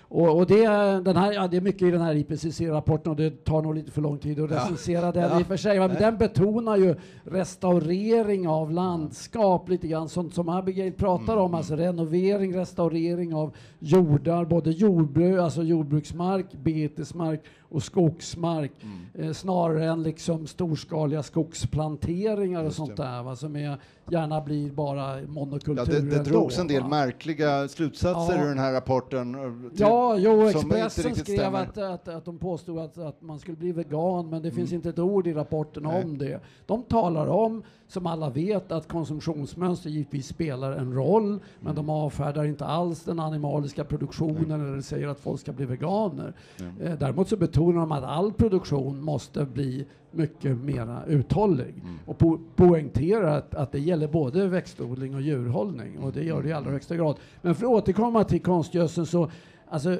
Och, 0.09 0.37
och 0.37 0.47
det, 0.47 0.63
är- 0.63 1.01
den 1.01 1.15
här, 1.17 1.33
ja, 1.33 1.47
det 1.47 1.57
är 1.57 1.61
mycket 1.61 1.81
i 1.81 1.91
den 1.91 2.01
här 2.01 2.15
IPCC-rapporten 2.15 3.09
och 3.11 3.15
det 3.15 3.43
tar 3.45 3.61
nog 3.61 3.75
lite 3.75 3.91
för 3.91 4.01
lång 4.01 4.17
tid 4.17 4.39
att 4.39 4.49
Ja. 4.51 4.55
recensera 4.57 5.11
den 5.11 5.23
Ja. 5.31 5.39
i 5.39 5.43
och 5.43 5.47
för 5.47 5.57
sig. 5.57 5.79
Men 5.79 5.89
Nej. 5.89 5.97
den 5.99 6.17
betonar 6.17 6.77
ju 6.77 6.95
restaurering 7.23 8.47
av 8.47 8.71
landskap, 8.71 9.69
lite 9.69 9.87
grann 9.87 10.09
sånt 10.09 10.33
som 10.33 10.49
Abigail 10.49 10.93
pratar 10.93 11.33
Mm, 11.33 11.45
om. 11.45 11.53
Alltså 11.53 11.75
renovering, 11.75 12.55
restaurering 12.55 13.33
av 13.33 13.51
jordar, 13.79 14.45
både 14.45 14.71
jordbruk, 14.71 15.39
alltså 15.39 15.63
jordbruksmark, 15.63 16.45
betesmark 16.63 17.41
och 17.69 17.83
skogsmark. 17.83 18.71
Mm. 18.81 19.27
Eh, 19.29 19.33
snarare 19.33 19.85
än 19.85 20.03
liksom 20.03 20.47
storskaliga 20.47 21.23
skogsplanteringar 21.23 22.59
och 22.59 22.65
Just 22.65 22.77
sånt 22.77 22.97
det. 22.97 23.03
där. 23.03 23.23
Va, 23.23 23.35
som 23.35 23.55
är, 23.55 23.77
gärna 24.09 24.41
blir 24.41 24.71
bara 24.71 25.21
monokulturer. 25.27 25.93
Ja, 25.93 25.99
det, 25.99 26.09
det 26.17 26.23
drogs 26.23 26.59
en 26.59 26.67
del 26.67 26.81
va. 26.81 26.87
märkliga 26.89 27.67
slutsatser 27.67 28.35
Ja. 28.37 28.43
ur 28.43 28.47
den 28.49 28.59
här 28.59 28.73
rapporten. 28.73 29.35
eh, 29.35 29.69
till- 29.69 29.79
Ja, 29.79 30.17
jo, 30.17 30.47
Expressen 30.47 31.15
skrev 31.15 31.55
att, 31.55 31.77
att, 31.77 32.07
att 32.07 32.25
de 32.25 32.37
påstod 32.37 32.79
att, 32.79 32.97
att 32.97 33.21
man 33.21 33.39
skulle 33.39 33.57
bli 33.57 33.71
vegan, 33.71 34.29
men 34.29 34.41
det 34.41 34.51
finns 34.51 34.71
Mm. 34.71 34.75
inte 34.79 34.89
ett 34.89 34.99
ord 34.99 35.27
i 35.27 35.33
rapporten 35.33 35.83
Nej. 35.83 36.03
om 36.03 36.17
det. 36.17 36.39
De 36.65 36.83
talar 36.83 37.27
om, 37.27 37.63
som 37.89 38.05
alla 38.05 38.29
vet, 38.29 38.71
att 38.71 38.87
konsumtionsmönster 38.87 39.89
givetvis 39.89 40.27
spelar 40.27 40.71
en 40.71 40.93
roll, 40.93 41.29
men 41.29 41.39
Mm. 41.61 41.75
de 41.75 41.89
avfärdar 41.89 42.45
inte 42.45 42.65
alls 42.65 43.03
den 43.03 43.19
animaliska 43.19 43.83
produktionen 43.83 44.51
eller 44.61 44.81
säger 44.81 45.07
att 45.07 45.19
folk 45.19 45.39
ska 45.41 45.51
bli 45.53 45.65
veganer. 45.65 46.33
Eh, 46.81 46.93
däremot 46.99 47.29
så 47.29 47.37
betonar 47.37 47.79
de 47.79 47.91
att 47.91 48.03
all 48.03 48.33
produktion 48.33 49.01
måste 49.01 49.45
bli 49.45 49.85
mycket 50.11 50.57
mera 50.57 51.05
uthållig 51.07 51.73
Mm. 51.83 51.99
och 52.05 52.17
po 52.17 52.39
poängterar 52.55 53.37
att, 53.37 53.55
att 53.55 53.71
det 53.71 53.79
gäller 53.79 54.07
både 54.07 54.47
växtodling 54.47 55.15
och 55.15 55.21
djurhållning 55.21 55.99
och 55.99 56.11
det 56.13 56.23
gör 56.23 56.43
det 56.43 56.49
i 56.49 56.53
allra 56.53 56.71
högsta 56.71 56.95
grad. 56.95 57.15
Men 57.41 57.55
för 57.55 57.65
att 57.65 57.71
återkomma 57.71 58.23
till 58.23 58.41
konstgödseln 58.41 59.05
så 59.07 59.29
alltså, 59.69 59.97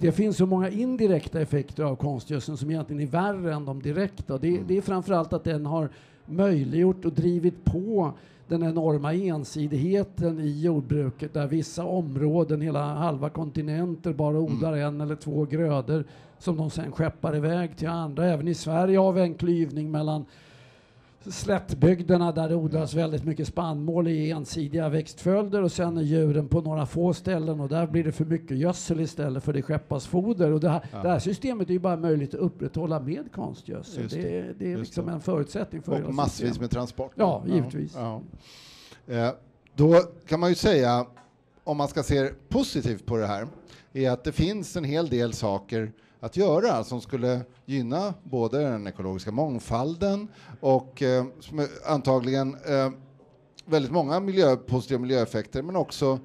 det 0.00 0.12
finns 0.12 0.36
så 0.36 0.46
många 0.46 0.68
indirekta 0.70 1.40
effekter 1.40 1.84
av 1.84 1.96
konstgödseln 1.96 2.56
som 2.56 2.70
egentligen 2.70 3.02
är 3.02 3.06
värre 3.06 3.54
än 3.54 3.64
de 3.64 3.82
direkta. 3.82 4.38
Det, 4.38 4.60
det 4.68 4.76
är 4.76 4.80
framförallt 4.82 5.32
att 5.32 5.44
den 5.44 5.66
har 5.66 5.88
möjliggjort 6.26 7.04
och 7.04 7.12
drivit 7.12 7.64
på 7.64 8.12
den 8.48 8.62
enorma 8.62 9.14
ensidigheten 9.14 10.40
i 10.40 10.60
jordbruket 10.60 11.34
där 11.34 11.46
vissa 11.46 11.84
områden, 11.84 12.60
hela 12.60 12.94
halva 12.94 13.28
kontinenter, 13.28 14.12
bara 14.12 14.38
odlar 14.38 14.76
en 14.76 15.00
eller 15.00 15.16
två 15.16 15.44
grödor 15.44 16.04
som 16.38 16.56
de 16.56 16.70
sen 16.70 16.92
skeppar 16.92 17.36
iväg 17.36 17.76
till 17.76 17.88
andra. 17.88 18.26
Även 18.26 18.48
i 18.48 18.54
Sverige 18.54 18.98
har 18.98 19.12
vi 19.12 19.20
en 19.20 19.34
klyvning 19.34 19.90
mellan 19.90 20.24
slättbygderna 21.30 22.32
där 22.32 22.48
det 22.48 22.54
odlas 22.54 22.94
väldigt 22.94 23.24
mycket 23.24 23.48
spannmål 23.48 24.08
i 24.08 24.30
ensidiga 24.30 24.88
växtföljder 24.88 25.62
och 25.62 25.72
sen 25.72 25.96
är 25.98 26.02
djuren 26.02 26.48
på 26.48 26.60
några 26.60 26.86
få 26.86 27.12
ställen 27.14 27.60
och 27.60 27.68
där 27.68 27.86
blir 27.86 28.04
det 28.04 28.12
för 28.12 28.24
mycket 28.24 28.56
gödsel 28.56 29.00
istället 29.00 29.44
för 29.44 29.52
det 29.52 29.62
skeppas 29.62 30.06
foder. 30.06 30.52
Och 30.52 30.60
det, 30.60 30.68
här, 30.68 30.86
Ja. 30.92 31.02
det 31.02 31.08
här 31.08 31.18
systemet 31.18 31.68
är 31.68 31.72
ju 31.72 31.78
bara 31.78 31.96
möjligt 31.96 32.34
att 32.34 32.40
upprätthålla 32.40 33.00
med 33.00 33.32
konstgödsel. 33.32 34.02
Just 34.02 34.14
Det, 34.14 34.22
det. 34.22 34.38
är- 34.38 34.54
det 34.58 34.72
är 34.72 34.76
liksom 34.76 35.06
det. 35.06 35.12
en 35.12 35.20
förutsättning 35.20 35.82
för 35.82 36.02
Och 36.02 36.14
massvis 36.14 36.36
systemet. 36.36 36.60
med 36.60 36.70
transport. 36.70 37.12
Ja, 37.14 37.44
givetvis. 37.46 37.94
Ja. 37.96 38.22
Eh, 39.06 39.30
då 39.74 39.94
kan 40.26 40.40
man 40.40 40.48
ju 40.48 40.54
säga, 40.54 41.06
om 41.64 41.76
man 41.76 41.88
ska 41.88 42.02
se 42.02 42.30
positivt 42.48 43.06
på 43.06 43.16
det 43.16 43.26
här, 43.26 43.46
är 43.92 44.10
att 44.10 44.24
det 44.24 44.32
finns 44.32 44.76
en 44.76 44.84
hel 44.84 45.08
del 45.08 45.32
saker 45.32 45.92
att 46.26 46.36
göra 46.36 46.84
som 46.84 47.00
skulle 47.00 47.40
gynna 47.64 48.14
både 48.22 48.58
den 48.58 48.86
ekologiska 48.86 49.32
mångfalden 49.32 50.28
och 50.60 51.02
eh, 51.02 51.24
antagligen 51.86 52.54
eh, 52.54 52.90
väldigt 53.64 53.92
många 53.92 54.20
miljö, 54.20 54.56
positiva 54.56 55.00
miljöeffekter 55.00 55.62
men 55.62 55.76
också 55.76 56.18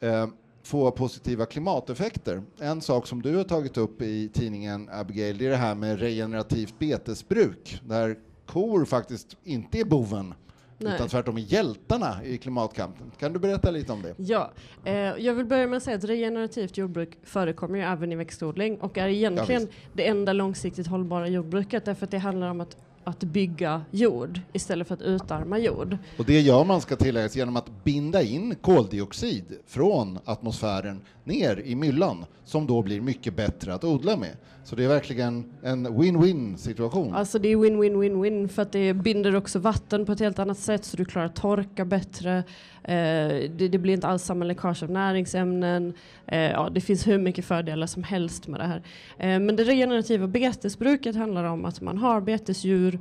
eh, 0.00 0.26
få 0.62 0.90
positiva 0.90 1.46
klimateffekter. 1.46 2.42
En 2.60 2.80
sak 2.80 3.06
som 3.06 3.22
du 3.22 3.36
har 3.36 3.44
tagit 3.44 3.76
upp 3.76 4.02
i 4.02 4.28
tidningen 4.28 4.88
Abigail 4.92 5.38
det 5.38 5.46
är 5.46 5.50
det 5.50 5.56
här 5.56 5.74
med 5.74 6.00
regenerativt 6.00 6.78
betesbruk 6.78 7.80
där 7.84 8.18
kor 8.46 8.84
faktiskt 8.84 9.36
inte 9.44 9.80
är 9.80 9.84
boven 9.84 10.34
Nej. 10.78 10.94
utan 10.94 11.08
tvärtom 11.08 11.36
är 11.36 11.40
hjältarna 11.40 12.24
i 12.24 12.38
klimatkampen. 12.38 13.10
Kan 13.18 13.32
du 13.32 13.38
berätta 13.38 13.70
lite 13.70 13.92
om 13.92 14.02
det? 14.02 14.14
Ja, 14.16 14.52
eh, 14.84 14.94
jag 14.94 15.34
vill 15.34 15.46
börja 15.46 15.66
med 15.66 15.76
att 15.76 15.82
säga 15.82 15.96
att 15.96 16.04
regenerativt 16.04 16.76
jordbruk 16.76 17.18
förekommer 17.22 17.78
ju 17.78 17.84
även 17.84 18.12
i 18.12 18.16
växtodling 18.16 18.80
och 18.80 18.98
är 18.98 19.08
egentligen 19.08 19.62
Ja, 19.62 19.68
det 19.92 20.08
enda 20.08 20.32
långsiktigt 20.32 20.86
hållbara 20.86 21.28
jordbruket 21.28 21.84
därför 21.84 22.04
att 22.04 22.10
det 22.10 22.18
handlar 22.18 22.50
om 22.50 22.60
att, 22.60 22.76
att 23.06 23.24
bygga 23.24 23.82
jord 23.90 24.40
istället 24.52 24.88
för 24.88 24.94
att 24.94 25.02
utarma 25.02 25.58
jord. 25.58 25.98
Och 26.18 26.24
det 26.24 26.40
gör 26.40 26.64
man, 26.64 26.80
ska 26.80 26.96
tilläggas, 26.96 27.36
genom 27.36 27.56
att 27.56 27.84
binda 27.84 28.22
in 28.22 28.54
koldioxid 28.60 29.44
från 29.66 30.18
atmosfären 30.24 31.00
ner 31.24 31.60
i 31.64 31.74
myllan 31.74 32.24
som 32.44 32.66
då 32.66 32.82
blir 32.82 33.00
mycket 33.00 33.36
bättre 33.36 33.74
att 33.74 33.84
odla 33.84 34.16
med. 34.16 34.36
Så 34.64 34.76
det 34.76 34.84
är 34.84 34.88
verkligen 34.88 35.52
en 35.62 35.86
win-win 35.88 36.56
situation. 36.56 37.14
Alltså 37.14 37.38
det 37.38 37.48
är 37.48 37.56
win-win-win-win 37.56 38.48
för 38.48 38.62
att 38.62 38.72
det 38.72 38.94
binder 38.94 39.36
också 39.36 39.58
vatten 39.58 40.06
på 40.06 40.12
ett 40.12 40.20
helt 40.20 40.38
annat 40.38 40.58
sätt 40.58 40.84
så 40.84 40.96
du 40.96 41.04
klarar 41.04 41.28
torka 41.28 41.84
bättre. 41.84 42.36
Eh, 42.82 43.50
det, 43.56 43.68
det 43.68 43.78
blir 43.78 43.94
inte 43.94 44.06
alls 44.06 44.22
samma 44.22 44.44
läckage 44.44 44.82
av 44.82 44.90
näringsämnen. 44.90 45.94
Eh, 46.26 46.38
ja, 46.38 46.68
det 46.72 46.80
finns 46.80 47.06
hur 47.06 47.18
mycket 47.18 47.44
fördelar 47.44 47.86
som 47.86 48.02
helst 48.02 48.46
med 48.46 48.60
det 48.60 48.66
här. 48.66 48.82
Eh, 49.18 49.40
men 49.40 49.56
det 49.56 49.64
regenerativa 49.64 50.26
betesbruket 50.26 51.16
handlar 51.16 51.44
om 51.44 51.64
att 51.64 51.80
man 51.80 51.98
har 51.98 52.20
betesdjur 52.20 52.95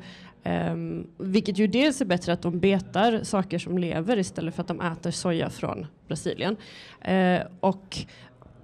Um, 0.48 1.08
vilket 1.18 1.58
ju 1.58 1.68
dels 1.68 2.02
är 2.02 2.06
bättre 2.06 2.34
att 2.34 2.42
de 2.42 2.60
betar 2.60 3.24
saker 3.24 3.60
som 3.60 3.78
lever 3.78 4.18
istället 4.18 4.56
för 4.56 4.62
att 4.62 4.68
de 4.68 4.82
äter 4.82 5.12
soja 5.12 5.50
från 5.50 5.86
Brasilien. 6.08 6.56
Eh, 7.02 7.42
och 7.60 8.06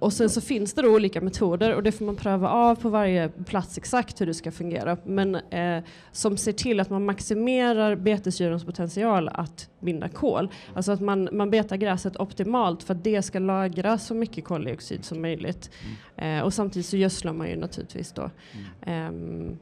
och 0.02 0.12
sen 0.12 0.30
så 0.30 0.40
finns 0.40 0.74
det 0.74 0.82
då 0.82 0.94
olika 0.94 1.20
metoder 1.20 1.74
och 1.74 1.82
det 1.82 1.92
får 1.92 2.04
man 2.04 2.16
pröva 2.16 2.48
av 2.48 2.74
på 2.74 2.88
varje 2.88 3.28
plats 3.28 3.78
exakt 3.78 4.20
hur 4.20 4.26
det 4.26 4.34
ska 4.34 4.52
fungera. 4.52 4.96
Men 5.04 5.34
eh, 5.34 5.84
som 6.12 6.36
ser 6.36 6.52
till 6.52 6.80
att 6.80 6.90
man 6.90 7.04
maximerar 7.04 7.96
betesdjurens 7.96 8.64
potential 8.64 9.28
att 9.28 9.70
binda 9.80 10.08
kol. 10.08 10.48
Alltså 10.74 10.92
att 10.92 11.00
man, 11.00 11.28
man 11.32 11.50
betar 11.50 11.76
gräset 11.76 12.16
optimalt 12.16 12.82
för 12.82 12.94
att 12.94 13.04
det 13.04 13.22
ska 13.22 13.38
lagra 13.38 13.98
så 13.98 14.14
mycket 14.14 14.44
koldioxid 14.44 15.04
som 15.04 15.22
möjligt. 15.22 15.70
Eh, 16.16 16.40
och 16.40 16.54
samtidigt 16.54 16.86
så 16.86 16.96
gödslar 16.96 17.32
man 17.32 17.48
ju 17.48 17.56
naturligtvis 17.56 18.12
då. 18.12 18.30
Ehm, 18.86 19.58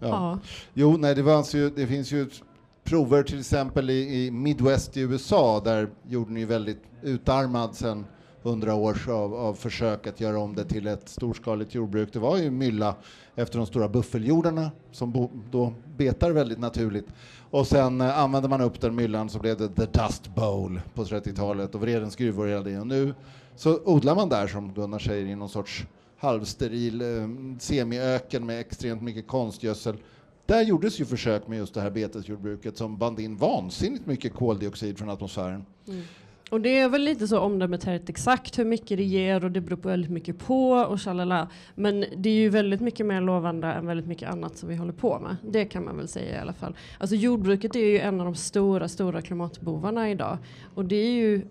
Ja. 0.00 0.08
ja. 0.08 0.38
Jo, 0.74 0.96
nej, 0.96 1.14
det, 1.14 1.24
fanns 1.24 1.54
ju, 1.54 1.70
det 1.70 1.86
finns 1.86 2.12
ju 2.12 2.26
prover 2.84 3.22
till 3.22 3.38
exempel 3.38 3.90
i, 3.90 4.26
i 4.26 4.30
Midwest 4.30 4.96
i 4.96 5.00
USA 5.00 5.60
där 5.64 5.88
jorden 6.08 6.36
är 6.36 6.46
väldigt 6.46 6.82
utarmad 7.02 7.74
sedan 7.74 8.06
hundra 8.42 8.74
år 8.74 9.10
av, 9.10 9.34
av 9.34 9.54
försök 9.54 10.06
att 10.06 10.20
göra 10.20 10.38
om 10.38 10.54
det 10.54 10.64
till 10.64 10.86
ett 10.86 11.08
storskaligt 11.08 11.74
jordbruk. 11.74 12.12
Det 12.12 12.18
var 12.18 12.36
ju 12.36 12.50
mylla 12.50 12.94
efter 13.34 13.58
de 13.58 13.66
stora 13.66 13.88
buffeljordarna 13.88 14.70
som 14.92 15.12
bo, 15.12 15.30
då 15.50 15.72
betar 15.96 16.30
väldigt 16.30 16.58
naturligt. 16.58 17.06
Och 17.50 17.66
sen 17.66 18.00
eh, 18.00 18.18
använde 18.18 18.48
man 18.48 18.60
upp 18.60 18.80
den 18.80 18.94
myllan 18.94 19.30
så 19.30 19.38
blev 19.38 19.56
det 19.56 19.68
the 19.68 19.86
dust 20.02 20.34
bowl 20.34 20.80
på 20.94 21.04
30-talet 21.04 21.74
och 21.74 21.80
Vredens 21.80 22.16
gruvor 22.16 22.44
och 22.44 22.50
hela 22.50 22.62
det. 22.62 22.78
Och 22.78 22.86
nu 22.86 23.14
så 23.56 23.80
odlar 23.84 24.14
man 24.14 24.28
där 24.28 24.46
som 24.46 24.72
Gunnar 24.72 24.98
säger 24.98 25.26
i 25.26 25.34
någon 25.34 25.48
sorts 25.48 25.86
halvsteril 26.18 27.00
eh, 27.00 27.28
semiöken 27.58 28.46
med 28.46 28.60
extremt 28.60 29.02
mycket 29.02 29.26
konstgödsel. 29.26 29.96
Där 30.46 30.62
gjordes 30.62 31.00
ju 31.00 31.04
försök 31.04 31.48
med 31.48 31.58
just 31.58 31.74
det 31.74 31.80
här 31.80 31.90
betesjordbruket 31.90 32.76
som 32.76 32.98
band 32.98 33.20
in 33.20 33.36
vansinnigt 33.36 34.06
mycket 34.06 34.34
koldioxid 34.34 34.98
från 34.98 35.10
atmosfären. 35.10 35.66
Mm. 35.88 36.02
Och 36.50 36.60
det 36.60 36.78
är 36.78 36.88
väl 36.88 37.02
lite 37.02 37.28
så 37.28 37.38
omdömet 37.38 37.86
exakt 37.86 38.58
hur 38.58 38.64
mycket 38.64 38.98
det 38.98 39.04
ger 39.04 39.44
och 39.44 39.50
det 39.50 39.60
beror 39.60 39.76
på 39.76 39.88
väldigt 39.88 40.10
mycket 40.10 40.38
på 40.38 40.70
och 40.70 41.00
shalala. 41.00 41.48
Men 41.74 42.04
det 42.16 42.28
är 42.28 42.34
ju 42.34 42.48
väldigt 42.48 42.80
mycket 42.80 43.06
mer 43.06 43.20
lovande 43.20 43.66
än 43.66 43.86
väldigt 43.86 44.06
mycket 44.06 44.30
annat 44.30 44.56
som 44.56 44.68
vi 44.68 44.76
håller 44.76 44.92
på 44.92 45.18
med. 45.18 45.36
Det 45.52 45.64
kan 45.64 45.84
man 45.84 45.96
väl 45.96 46.08
säga 46.08 46.36
i 46.36 46.40
alla 46.40 46.52
fall. 46.52 46.76
Alltså 46.98 47.16
jordbruket 47.16 47.76
är 47.76 47.80
ju 47.80 47.98
en 47.98 48.20
av 48.20 48.26
de 48.26 48.34
stora, 48.34 48.88
stora 48.88 49.22
klimatbovarna 49.22 50.10
idag. 50.10 50.38
Och 50.74 50.84
det 50.84 50.96
är 50.96 51.12
ju 51.12 51.42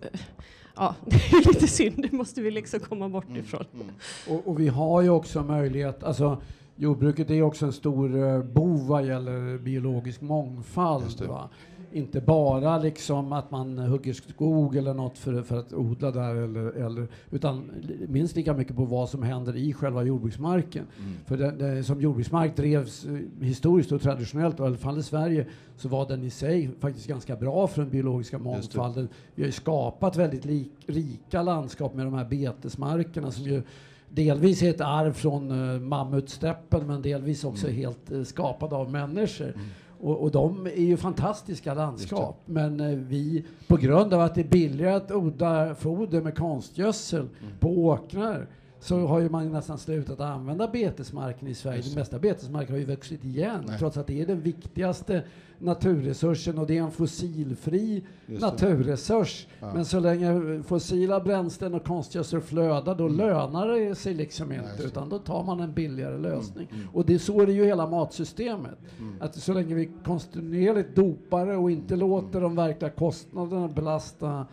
Ja, 0.75 0.95
det 1.05 1.15
är 1.15 1.47
lite 1.47 1.67
synd, 1.67 2.01
det 2.01 2.11
måste 2.11 2.41
vi 2.41 2.51
liksom 2.51 2.79
komma 2.79 3.09
bort 3.09 3.37
ifrån. 3.37 3.65
Mm. 3.73 3.87
Och, 4.29 4.47
och 4.47 4.59
vi 4.59 4.67
har 4.67 5.01
ju 5.01 5.09
också 5.09 5.43
möjlighet, 5.43 6.03
alltså 6.03 6.41
jordbruket 6.75 7.29
är 7.29 7.41
också 7.41 7.65
en 7.65 7.73
stor 7.73 8.15
uh, 8.15 8.43
bov 8.43 8.87
vad 8.87 9.05
gäller 9.05 9.57
biologisk 9.57 10.07
Just 10.07 10.21
mångfald. 10.21 11.19
det. 11.19 11.27
Va? 11.27 11.49
Inte 11.95 12.21
bara 12.21 12.77
liksom 12.77 13.33
att 13.33 13.51
man 13.51 13.77
hugger 13.77 14.13
skog 14.13 14.75
eller 14.75 14.93
något 14.93 15.17
för, 15.17 15.41
för 15.41 15.59
att 15.59 15.73
odla 15.73 16.11
där, 16.11 16.35
eller, 16.35 16.65
eller, 16.65 17.07
utan 17.31 17.71
minst 18.07 18.35
lika 18.35 18.53
mycket 18.53 18.75
på 18.75 18.85
vad 18.85 19.09
som 19.09 19.23
händer 19.23 19.55
i 19.55 19.73
själva 19.73 20.03
jordbruksmarken. 20.03 20.85
Mm. 20.99 21.13
För 21.25 21.37
det, 21.37 21.51
det, 21.51 21.83
som 21.83 22.01
jordbruksmark 22.01 22.55
drevs 22.55 23.05
eh, 23.05 23.45
historiskt 23.45 23.91
och 23.91 24.01
traditionellt, 24.01 24.59
i 24.59 24.63
alla 24.63 24.77
fall 24.77 24.99
i 24.99 25.03
Sverige, 25.03 25.45
så 25.77 25.89
var 25.89 26.07
den 26.07 26.23
i 26.23 26.29
sig 26.29 26.69
faktiskt 26.79 27.07
ganska 27.07 27.35
bra 27.35 27.67
för 27.67 27.81
den 27.81 27.91
biologiska 27.91 28.37
mångfalden. 28.37 29.07
Vi 29.35 29.43
har 29.43 29.47
ju 29.47 29.51
skapat 29.51 30.15
väldigt 30.15 30.45
lik, 30.45 30.71
rika 30.87 31.41
landskap 31.41 31.93
med 31.95 32.05
de 32.05 32.13
här 32.13 32.25
betesmarkerna 32.25 33.31
som 33.31 33.43
ju 33.45 33.61
delvis 34.09 34.63
är 34.63 34.69
ett 34.69 34.81
arv 34.81 35.13
från 35.13 35.51
uh, 35.51 35.81
mammutsteppen 35.81 36.87
men 36.87 37.01
delvis 37.01 37.43
också 37.43 37.67
Mm. 37.67 37.77
helt 37.77 38.11
uh, 38.11 38.23
skapade 38.23 38.75
av 38.75 38.91
människor. 38.91 39.53
Och, 39.99 40.17
och 40.23 40.31
de 40.31 40.65
är 40.65 40.83
ju 40.83 40.97
fantastiska 40.97 41.73
landskap. 41.73 42.41
Men 42.45 42.79
eh, 42.79 42.87
vi, 42.97 43.45
på 43.67 43.77
grund 43.77 44.13
av 44.13 44.21
att 44.21 44.35
det 44.35 44.41
är 44.41 44.47
billigare 44.49 44.93
att 44.93 45.11
odla 45.11 45.75
foder 45.75 46.21
med 46.21 46.37
konstgödsel 46.37 47.19
Mm. 47.19 47.57
på 47.59 47.85
åkrar 47.85 48.47
så 48.79 49.07
har 49.07 49.19
ju 49.19 49.29
man 49.29 49.51
nästan 49.51 49.77
slutat 49.77 50.19
använda 50.19 50.67
betesmarken 50.67 51.47
i 51.47 51.53
Sverige. 51.53 51.81
Den 51.81 51.93
mesta 51.93 52.19
betesmarken 52.19 52.71
har 52.71 52.79
ju 52.79 52.85
vuxit 52.85 53.25
igen 53.25 53.63
Nej. 53.67 53.79
trots 53.79 53.97
att 53.97 54.07
det 54.07 54.21
är 54.21 54.25
den 54.25 54.41
viktigaste 54.41 55.23
naturresursen 55.59 56.57
och 56.57 56.67
det 56.67 56.77
är 56.77 56.81
en 56.81 56.91
fossilfri 56.91 58.03
naturresurs. 58.25 59.47
Ja. 59.59 59.73
Men 59.73 59.85
så 59.85 59.99
länge 59.99 60.63
fossila 60.63 61.19
bränslen 61.19 61.73
och 61.73 61.83
konstgödsel 61.85 62.41
flödar 62.41 62.95
då 62.95 63.07
lönar 63.07 63.67
det 63.67 63.95
sig 63.95 64.13
liksom 64.13 64.49
Nej, 64.49 64.57
inte 64.57 64.77
det. 64.77 64.83
utan 64.83 65.09
då 65.09 65.19
tar 65.19 65.43
man 65.43 65.59
en 65.59 65.73
billigare 65.73 66.17
lösning. 66.17 66.67
mm. 66.73 66.87
Och 66.93 67.05
det, 67.05 67.19
så 67.19 67.41
är 67.41 67.45
det 67.45 67.53
ju 67.53 67.65
hela 67.65 67.87
matsystemet. 67.87 68.77
Mm. 68.99 69.15
Att 69.21 69.35
så 69.35 69.53
länge 69.53 69.75
vi 69.75 69.89
kontinuerligt 70.05 70.95
dopar 70.95 71.47
och 71.47 71.71
inte 71.71 71.95
låter 71.95 72.41
de 72.41 72.55
verkliga 72.55 72.91
kostnaderna 72.91 73.67
belasta 73.67 74.45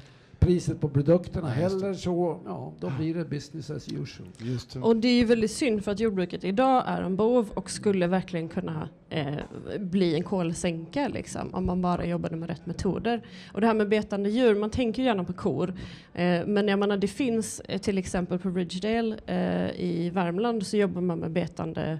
priset 0.42 0.80
på 0.80 0.88
produkterna 0.88 1.48
heller 1.48 1.94
så, 1.94 2.40
ja, 2.44 2.72
då 2.80 2.92
blir 2.98 3.14
det 3.14 3.24
business 3.24 3.70
as 3.70 3.88
usual. 3.88 4.28
Just 4.38 4.72
det. 4.72 4.80
Och 4.80 4.96
det 4.96 5.08
är 5.08 5.14
ju 5.14 5.24
väldigt 5.24 5.50
synd 5.50 5.84
för 5.84 5.92
att 5.92 6.00
jordbruket 6.00 6.44
idag 6.44 6.84
är 6.86 7.02
en 7.02 7.16
bov 7.16 7.50
och 7.54 7.70
skulle 7.70 8.06
verkligen 8.06 8.48
kunna 8.48 8.88
eh, 9.08 9.34
bli 9.78 10.14
en 10.14 10.22
kolsänka 10.22 11.08
liksom, 11.08 11.54
om 11.54 11.66
man 11.66 11.82
bara 11.82 12.06
jobbade 12.06 12.36
med 12.36 12.48
rätt 12.48 12.66
metoder. 12.66 13.22
Och 13.52 13.60
det 13.60 13.66
här 13.66 13.74
med 13.74 13.88
betande 13.88 14.30
djur, 14.30 14.54
man 14.54 14.70
tänker 14.70 15.02
gärna 15.02 15.24
på 15.24 15.32
kor. 15.32 15.74
Eh, 16.14 16.46
men 16.46 16.68
jag 16.68 16.78
menar 16.78 16.96
det 16.96 17.08
finns 17.08 17.60
eh, 17.60 17.78
till 17.80 17.98
exempel 17.98 18.38
på 18.38 18.50
Ridgedale 18.50 19.16
eh, 19.26 19.80
i 19.80 20.10
Värmland 20.14 20.66
så 20.66 20.76
jobbar 20.76 21.00
man 21.00 21.18
med 21.18 21.30
betande 21.30 21.98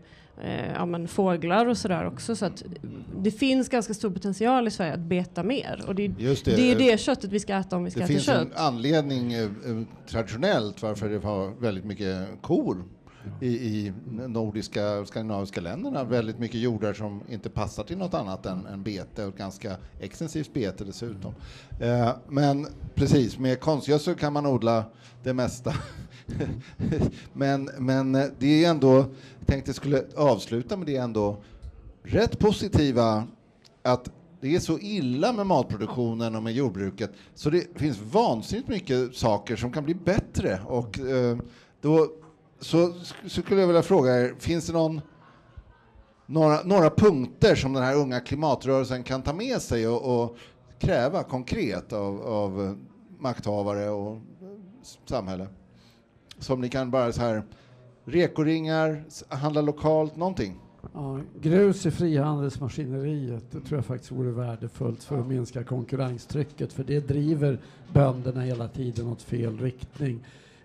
ja, 0.74 0.86
men 0.86 1.08
fåglar 1.08 1.66
och 1.66 1.76
sådär 1.78 2.06
också. 2.06 2.36
Så 2.36 2.46
att 2.46 2.62
det 3.22 3.30
finns 3.30 3.68
ganska 3.68 3.94
stor 3.94 4.10
potential 4.10 4.68
i 4.68 4.70
Sverige 4.70 4.92
att 4.94 5.00
beta 5.00 5.42
mer. 5.42 5.84
Och 5.86 5.94
det, 5.94 6.04
är- 6.04 6.14
Just 6.18 6.44
det 6.44 6.70
är 6.72 6.78
det 6.78 7.00
köttet 7.00 7.32
vi 7.32 7.40
ska 7.40 7.54
äta 7.54 7.76
om 7.76 7.84
vi 7.84 7.90
ska 7.90 8.00
Det 8.00 8.04
äta 8.04 8.12
finns 8.12 8.24
kött. 8.24 8.40
en 8.46 8.52
anledning 8.56 9.32
eh, 9.32 9.42
eh, 9.42 9.48
traditionellt 10.08 10.82
varför 10.82 11.08
det 11.08 11.18
var 11.18 11.60
väldigt 11.60 11.84
mycket 11.84 12.28
kor 12.40 12.84
i, 13.40 13.46
i 13.46 13.92
nordiska 14.28 14.98
och 14.98 15.08
skandinaviska 15.08 15.60
länderna. 15.60 16.04
Väldigt 16.04 16.38
mycket 16.38 16.60
jordar 16.60 16.92
som 16.92 17.22
inte 17.28 17.50
passar 17.50 17.84
till 17.84 17.98
något 17.98 18.14
annat 18.14 18.46
än, 18.46 18.66
än 18.66 18.82
bete 18.82 19.24
och 19.24 19.36
ganska 19.36 19.76
extensivt 20.00 20.54
bete 20.54 20.84
dessutom. 20.84 21.34
Eh, 21.80 22.10
men 22.28 22.66
precis, 22.94 23.38
med 23.38 23.60
konstgödsel 23.60 24.14
kan 24.14 24.32
man 24.32 24.46
odla 24.46 24.84
det 25.22 25.34
mesta. 25.34 25.74
men, 27.32 27.70
men 27.78 28.14
eh, 28.14 28.26
det 28.38 28.64
är 28.64 28.70
ändå, 28.70 28.94
jag 29.38 29.46
tänkte 29.46 29.74
skulle 29.74 30.04
avsluta 30.16 30.76
med 30.76 30.86
det 30.86 30.96
ändå 30.96 31.42
rätt 32.02 32.38
positiva 32.38 33.24
att 33.82 34.10
det 34.40 34.54
är 34.54 34.60
så 34.60 34.78
illa 34.78 35.32
med 35.32 35.46
matproduktionen 35.46 36.34
och 36.34 36.42
med 36.42 36.52
jordbruket 36.52 37.12
så 37.34 37.50
det 37.50 37.78
finns 37.78 37.98
vansinnigt 38.12 38.68
mycket 38.68 39.14
saker 39.14 39.56
som 39.56 39.72
kan 39.72 39.84
bli 39.84 39.94
bättre. 39.94 40.60
Och 40.66 40.98
eh, 40.98 41.38
då 41.80 42.08
så, 42.62 42.92
så 43.26 43.42
skulle 43.42 43.60
jag 43.60 43.66
vilja 43.66 43.82
fråga 43.82 44.20
er, 44.20 44.34
finns 44.38 44.66
det 44.66 44.72
någon, 44.72 45.00
några, 46.26 46.62
några 46.62 46.90
punkter 46.90 47.54
som 47.54 47.72
den 47.72 47.82
här 47.82 47.96
unga 47.96 48.20
klimatrörelsen 48.20 49.02
kan 49.02 49.22
ta 49.22 49.32
med 49.32 49.62
sig 49.62 49.88
och, 49.88 50.22
och 50.22 50.36
kräva 50.78 51.22
konkret 51.22 51.92
av, 51.92 52.22
av 52.22 52.78
makthavare 53.18 53.90
och 53.90 54.18
samhälle? 55.04 55.46
Som 56.38 56.60
ni 56.60 56.68
kan 56.68 56.90
bara 56.90 57.12
så 57.12 57.20
här, 57.20 57.42
rekoringar, 58.04 59.04
handla 59.28 59.60
lokalt, 59.60 60.16
någonting? 60.16 60.60
Ja, 60.94 61.20
grus 61.40 61.86
i 61.86 61.90
frihandelsmaskineriet, 61.90 63.44
det 63.50 63.60
tror 63.60 63.78
jag 63.78 63.84
faktiskt 63.84 64.12
vore 64.12 64.30
värdefullt 64.30 65.04
för 65.04 65.20
att 65.20 65.26
minska 65.26 65.64
konkurrenstrycket, 65.64 66.72
för 66.72 66.84
det 66.84 67.00
driver 67.00 67.58
bönderna 67.92 68.40
hela 68.40 68.68
tiden 68.68 69.06
åt 69.06 69.22
fel 69.22 69.58
riktning. 69.58 70.20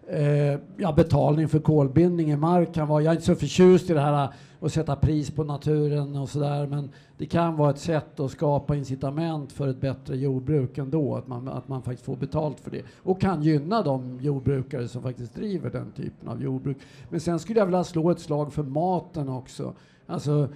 Eh, 0.09 0.59
ja, 0.77 0.93
betalning 0.95 1.47
för 1.47 1.59
kolbindning 1.59 2.31
i 2.31 2.35
mark 2.35 2.73
kan 2.73 2.87
vara, 2.87 3.01
jag 3.01 3.11
är 3.11 3.15
inte 3.15 3.25
så 3.25 3.35
förtjust 3.35 3.89
i 3.89 3.93
det 3.93 3.99
här 3.99 4.23
eh, 4.23 4.29
att 4.59 4.73
sätta 4.73 4.95
pris 4.95 5.31
på 5.31 5.43
naturen 5.43 6.15
och 6.15 6.29
sådär, 6.29 6.67
men 6.67 6.89
det 7.17 7.25
kan 7.25 7.57
vara 7.57 7.69
ett 7.69 7.79
sätt 7.79 8.19
att 8.19 8.31
skapa 8.31 8.75
incitament 8.75 9.51
för 9.51 9.67
ett 9.67 9.81
bättre 9.81 10.17
jordbruk 10.17 10.77
ändå, 10.77 11.15
att 11.15 11.27
man, 11.27 11.47
att 11.47 11.67
man 11.67 11.81
faktiskt 11.81 12.05
får 12.05 12.15
betalt 12.15 12.59
för 12.59 12.71
det 12.71 12.81
och 13.03 13.21
kan 13.21 13.43
gynna 13.43 13.81
de 13.81 14.19
jordbrukare 14.21 14.87
som 14.87 15.01
faktiskt 15.01 15.35
driver 15.35 15.69
den 15.69 15.91
typen 15.91 16.29
av 16.29 16.43
jordbruk. 16.43 16.77
Men 17.09 17.19
sen 17.19 17.39
skulle 17.39 17.59
jag 17.59 17.65
vilja 17.65 17.83
slå 17.83 18.11
ett 18.11 18.19
slag 18.19 18.53
för 18.53 18.63
maten 18.63 19.29
också. 19.29 19.73
Alltså, 20.05 20.47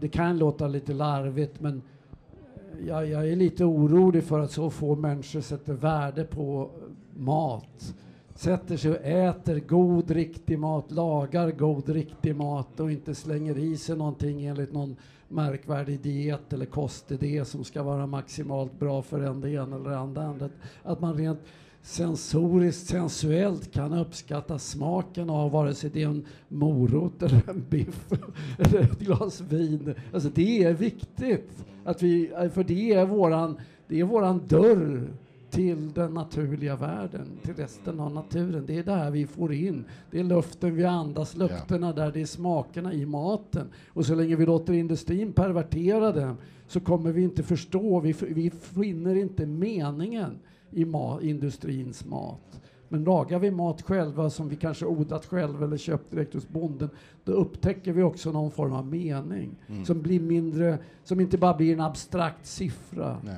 det 0.00 0.08
kan 0.08 0.38
låta 0.38 0.68
lite 0.68 0.92
larvigt, 0.92 1.60
men 1.60 1.82
eh, 2.78 2.86
jag, 2.86 3.08
jag 3.08 3.28
är 3.28 3.36
lite 3.36 3.64
orolig 3.64 4.24
för 4.24 4.40
att 4.40 4.50
så 4.50 4.70
få 4.70 4.96
människor 4.96 5.40
sätter 5.40 5.72
värde 5.72 6.24
på 6.24 6.70
mat. 7.16 7.94
Sätter 8.42 8.76
sig 8.76 8.90
och 8.90 9.04
äter 9.04 9.60
god, 9.60 10.10
riktig 10.10 10.58
mat, 10.58 10.90
lagar 10.90 11.50
god, 11.50 11.88
riktig 11.88 12.36
mat 12.36 12.80
och 12.80 12.92
inte 12.92 13.14
slänger 13.14 13.58
i 13.58 13.76
sig 13.76 13.96
någonting 13.96 14.44
enligt 14.44 14.72
någon 14.72 14.96
märkvärdig 15.28 16.00
diet 16.00 16.52
eller 16.52 16.66
kostidé 16.66 17.44
som 17.44 17.64
ska 17.64 17.82
vara 17.82 18.06
maximalt 18.06 18.78
bra 18.78 19.02
för 19.02 19.20
en 19.20 19.40
det 19.40 19.50
ena 19.50 19.76
eller 19.76 19.90
det 19.90 19.98
andra. 19.98 20.48
Att 20.82 21.00
man 21.00 21.16
rent 21.16 21.40
sensoriskt, 21.82 22.86
sensuellt 22.86 23.72
kan 23.72 23.92
uppskatta 23.92 24.58
smaken 24.58 25.30
av 25.30 25.50
vare 25.50 25.74
sig 25.74 25.90
det 25.90 26.02
är 26.02 26.08
en 26.08 26.26
morot 26.48 27.22
eller 27.22 27.50
en 27.50 27.64
biff 27.70 28.12
eller 28.58 28.80
ett 28.80 28.98
glas 28.98 29.40
vin. 29.40 29.94
Alltså 30.12 30.28
det 30.28 30.64
är 30.64 30.72
viktigt, 30.72 31.66
att 31.84 32.02
vi, 32.02 32.30
för 32.54 32.64
det 32.64 32.92
är 32.92 33.06
våran, 33.06 33.60
det 33.88 34.00
är 34.00 34.04
våran 34.04 34.42
dörr 34.48 35.08
till 35.52 35.92
den 35.92 36.14
naturliga 36.14 36.76
världen, 36.76 37.26
till 37.42 37.54
resten 37.54 38.00
av 38.00 38.12
naturen. 38.14 38.64
Det 38.66 38.78
är 38.78 38.82
det 38.84 38.92
här 38.94 39.10
vi 39.10 39.26
får 39.26 39.52
in. 39.52 39.84
Det 40.10 40.20
är 40.20 40.24
luften 40.24 40.74
vi 40.74 40.84
andas, 40.84 41.36
lukterna 41.36 41.92
där, 41.92 42.12
det 42.12 42.20
är 42.20 42.26
smakerna 42.26 42.92
i 42.92 43.06
maten. 43.06 43.66
Och 43.88 44.06
så 44.06 44.14
länge 44.14 44.36
vi 44.36 44.46
låter 44.46 44.72
industrin 44.72 45.32
pervertera 45.32 46.12
den 46.12 46.36
så 46.66 46.80
kommer 46.80 47.12
vi 47.12 47.22
inte 47.22 47.42
förstå, 47.42 48.00
vi, 48.00 48.14
vi 48.20 48.50
finner 48.50 49.14
inte 49.14 49.46
meningen 49.46 50.38
i 50.70 50.84
ma- 50.84 51.20
industrins 51.22 52.04
mat. 52.04 52.60
Men 52.88 53.04
lagar 53.04 53.38
vi 53.38 53.50
mat 53.50 53.82
själva 53.82 54.30
som 54.30 54.48
vi 54.48 54.56
kanske 54.56 54.86
odlat 54.86 55.26
själva 55.26 55.64
eller 55.64 55.76
köpt 55.76 56.10
direkt 56.10 56.34
hos 56.34 56.48
bonden, 56.48 56.90
då 57.24 57.32
upptäcker 57.32 57.92
vi 57.92 58.02
också 58.02 58.32
någon 58.32 58.50
form 58.50 58.72
av 58.72 58.86
mening 58.86 59.50
Mm. 59.68 59.84
som 59.84 60.02
blir 60.02 60.20
mindre, 60.20 60.78
som 61.04 61.20
inte 61.20 61.38
bara 61.38 61.54
blir 61.56 61.72
en 61.72 61.80
abstrakt 61.80 62.46
siffra. 62.46 63.16
Nej. 63.24 63.36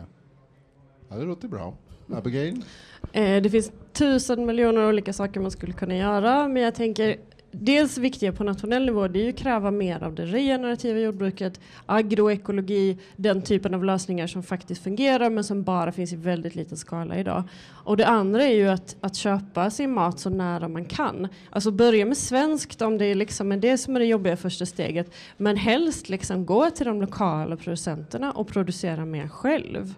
Ja, 1.08 1.16
det 1.16 1.24
låter 1.24 1.48
bra. 1.48 1.74
Abigail? 2.12 2.64
Eh, 3.12 3.42
det 3.42 3.50
finns 3.50 3.72
tusen 3.92 4.46
miljoner 4.46 4.88
olika 4.88 5.12
saker 5.12 5.40
man 5.40 5.50
skulle 5.50 5.72
kunna 5.72 5.96
göra, 5.96 6.48
men 6.48 6.62
jag 6.62 6.74
tänker 6.74 7.16
dels 7.60 7.98
viktiga 7.98 8.32
på 8.32 8.44
nationell 8.44 8.86
nivå, 8.86 9.08
det 9.08 9.18
är 9.18 9.24
ju 9.24 9.30
att 9.30 9.36
kräva 9.36 9.70
mer 9.70 10.02
av 10.02 10.14
det 10.14 10.24
regenerativa 10.24 10.98
jordbruket, 10.98 11.60
agroekologi, 11.86 12.98
den 13.16 13.42
typen 13.42 13.74
av 13.74 13.84
lösningar 13.84 14.26
som 14.26 14.42
faktiskt 14.42 14.82
fungerar 14.82 15.30
men 15.30 15.44
som 15.44 15.62
bara 15.62 15.92
finns 15.92 16.12
i 16.12 16.16
väldigt 16.16 16.54
liten 16.54 16.76
skala 16.76 17.18
idag. 17.18 17.42
Och 17.70 17.96
det 17.96 18.06
andra 18.06 18.42
är 18.42 18.54
ju 18.54 18.68
att, 18.68 18.96
att 19.00 19.16
köpa 19.16 19.70
sin 19.70 19.94
mat 19.94 20.20
så 20.20 20.30
nära 20.30 20.68
man 20.68 20.84
kan. 20.84 21.28
Alltså 21.50 21.70
börja 21.70 22.06
med 22.06 22.16
svenskt 22.16 22.82
om 22.82 22.98
det 22.98 23.06
är 23.06 23.14
liksom 23.14 23.60
det 23.60 23.78
som 23.78 23.96
är 23.96 24.00
det 24.00 24.06
jobbiga 24.06 24.36
första 24.36 24.66
steget, 24.66 25.14
men 25.36 25.56
helst 25.56 26.08
liksom 26.08 26.46
gå 26.46 26.70
till 26.70 26.86
de 26.86 27.00
lokala 27.00 27.56
producenterna 27.56 28.32
och 28.32 28.48
producera 28.48 29.04
mer 29.04 29.28
själv 29.28 29.94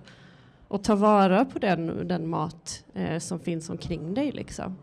och 0.68 0.85
ta 0.85 0.94
vara 0.94 1.44
på 1.44 1.59
den, 1.59 2.09
den 2.09 2.29
mat 2.29 2.85
eh, 2.94 3.18
som 3.18 3.40
finns 3.40 3.70
omkring 3.70 4.14
dig. 4.14 4.33
Liksom. 4.33 4.76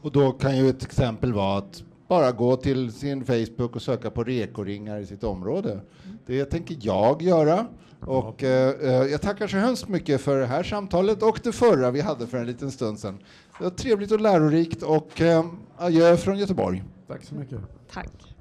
Och 0.00 0.12
då 0.12 0.32
kan 0.32 0.56
ju 0.56 0.68
ett 0.68 0.82
exempel 0.82 1.32
vara 1.32 1.58
att 1.58 1.82
bara 2.08 2.32
gå 2.32 2.56
till 2.56 2.92
sin 2.92 3.24
Facebook 3.24 3.76
och 3.76 3.82
söka 3.82 4.10
på 4.10 4.24
rekoringar 4.24 4.98
i 4.98 5.06
sitt 5.06 5.24
område. 5.24 5.80
Det 6.26 6.44
tänker 6.44 6.76
jag 6.80 7.22
göra. 7.22 7.66
Och 8.00 8.44
eh, 8.44 8.74
eh, 8.80 9.10
jag 9.10 9.22
tackar 9.22 9.46
så 9.46 9.56
hemskt 9.56 9.88
mycket 9.88 10.20
för 10.20 10.38
det 10.38 10.46
här 10.46 10.62
samtalet 10.62 11.22
och 11.22 11.40
det 11.42 11.52
förra 11.52 11.90
vi 11.90 12.00
hade 12.00 12.26
för 12.26 12.38
en 12.38 12.46
liten 12.46 12.70
stund 12.70 12.98
sedan. 12.98 13.18
Det 13.58 13.64
var 13.64 13.70
trevligt 13.70 14.12
och 14.12 14.20
lärorikt 14.20 14.82
och 14.82 15.20
eh, 15.20 15.44
adjö 15.76 16.16
från 16.16 16.38
Göteborg. 16.38 16.84
Tack 17.08 17.24
så 17.24 17.34
mycket. 17.34 17.58
Tack. 17.92 18.33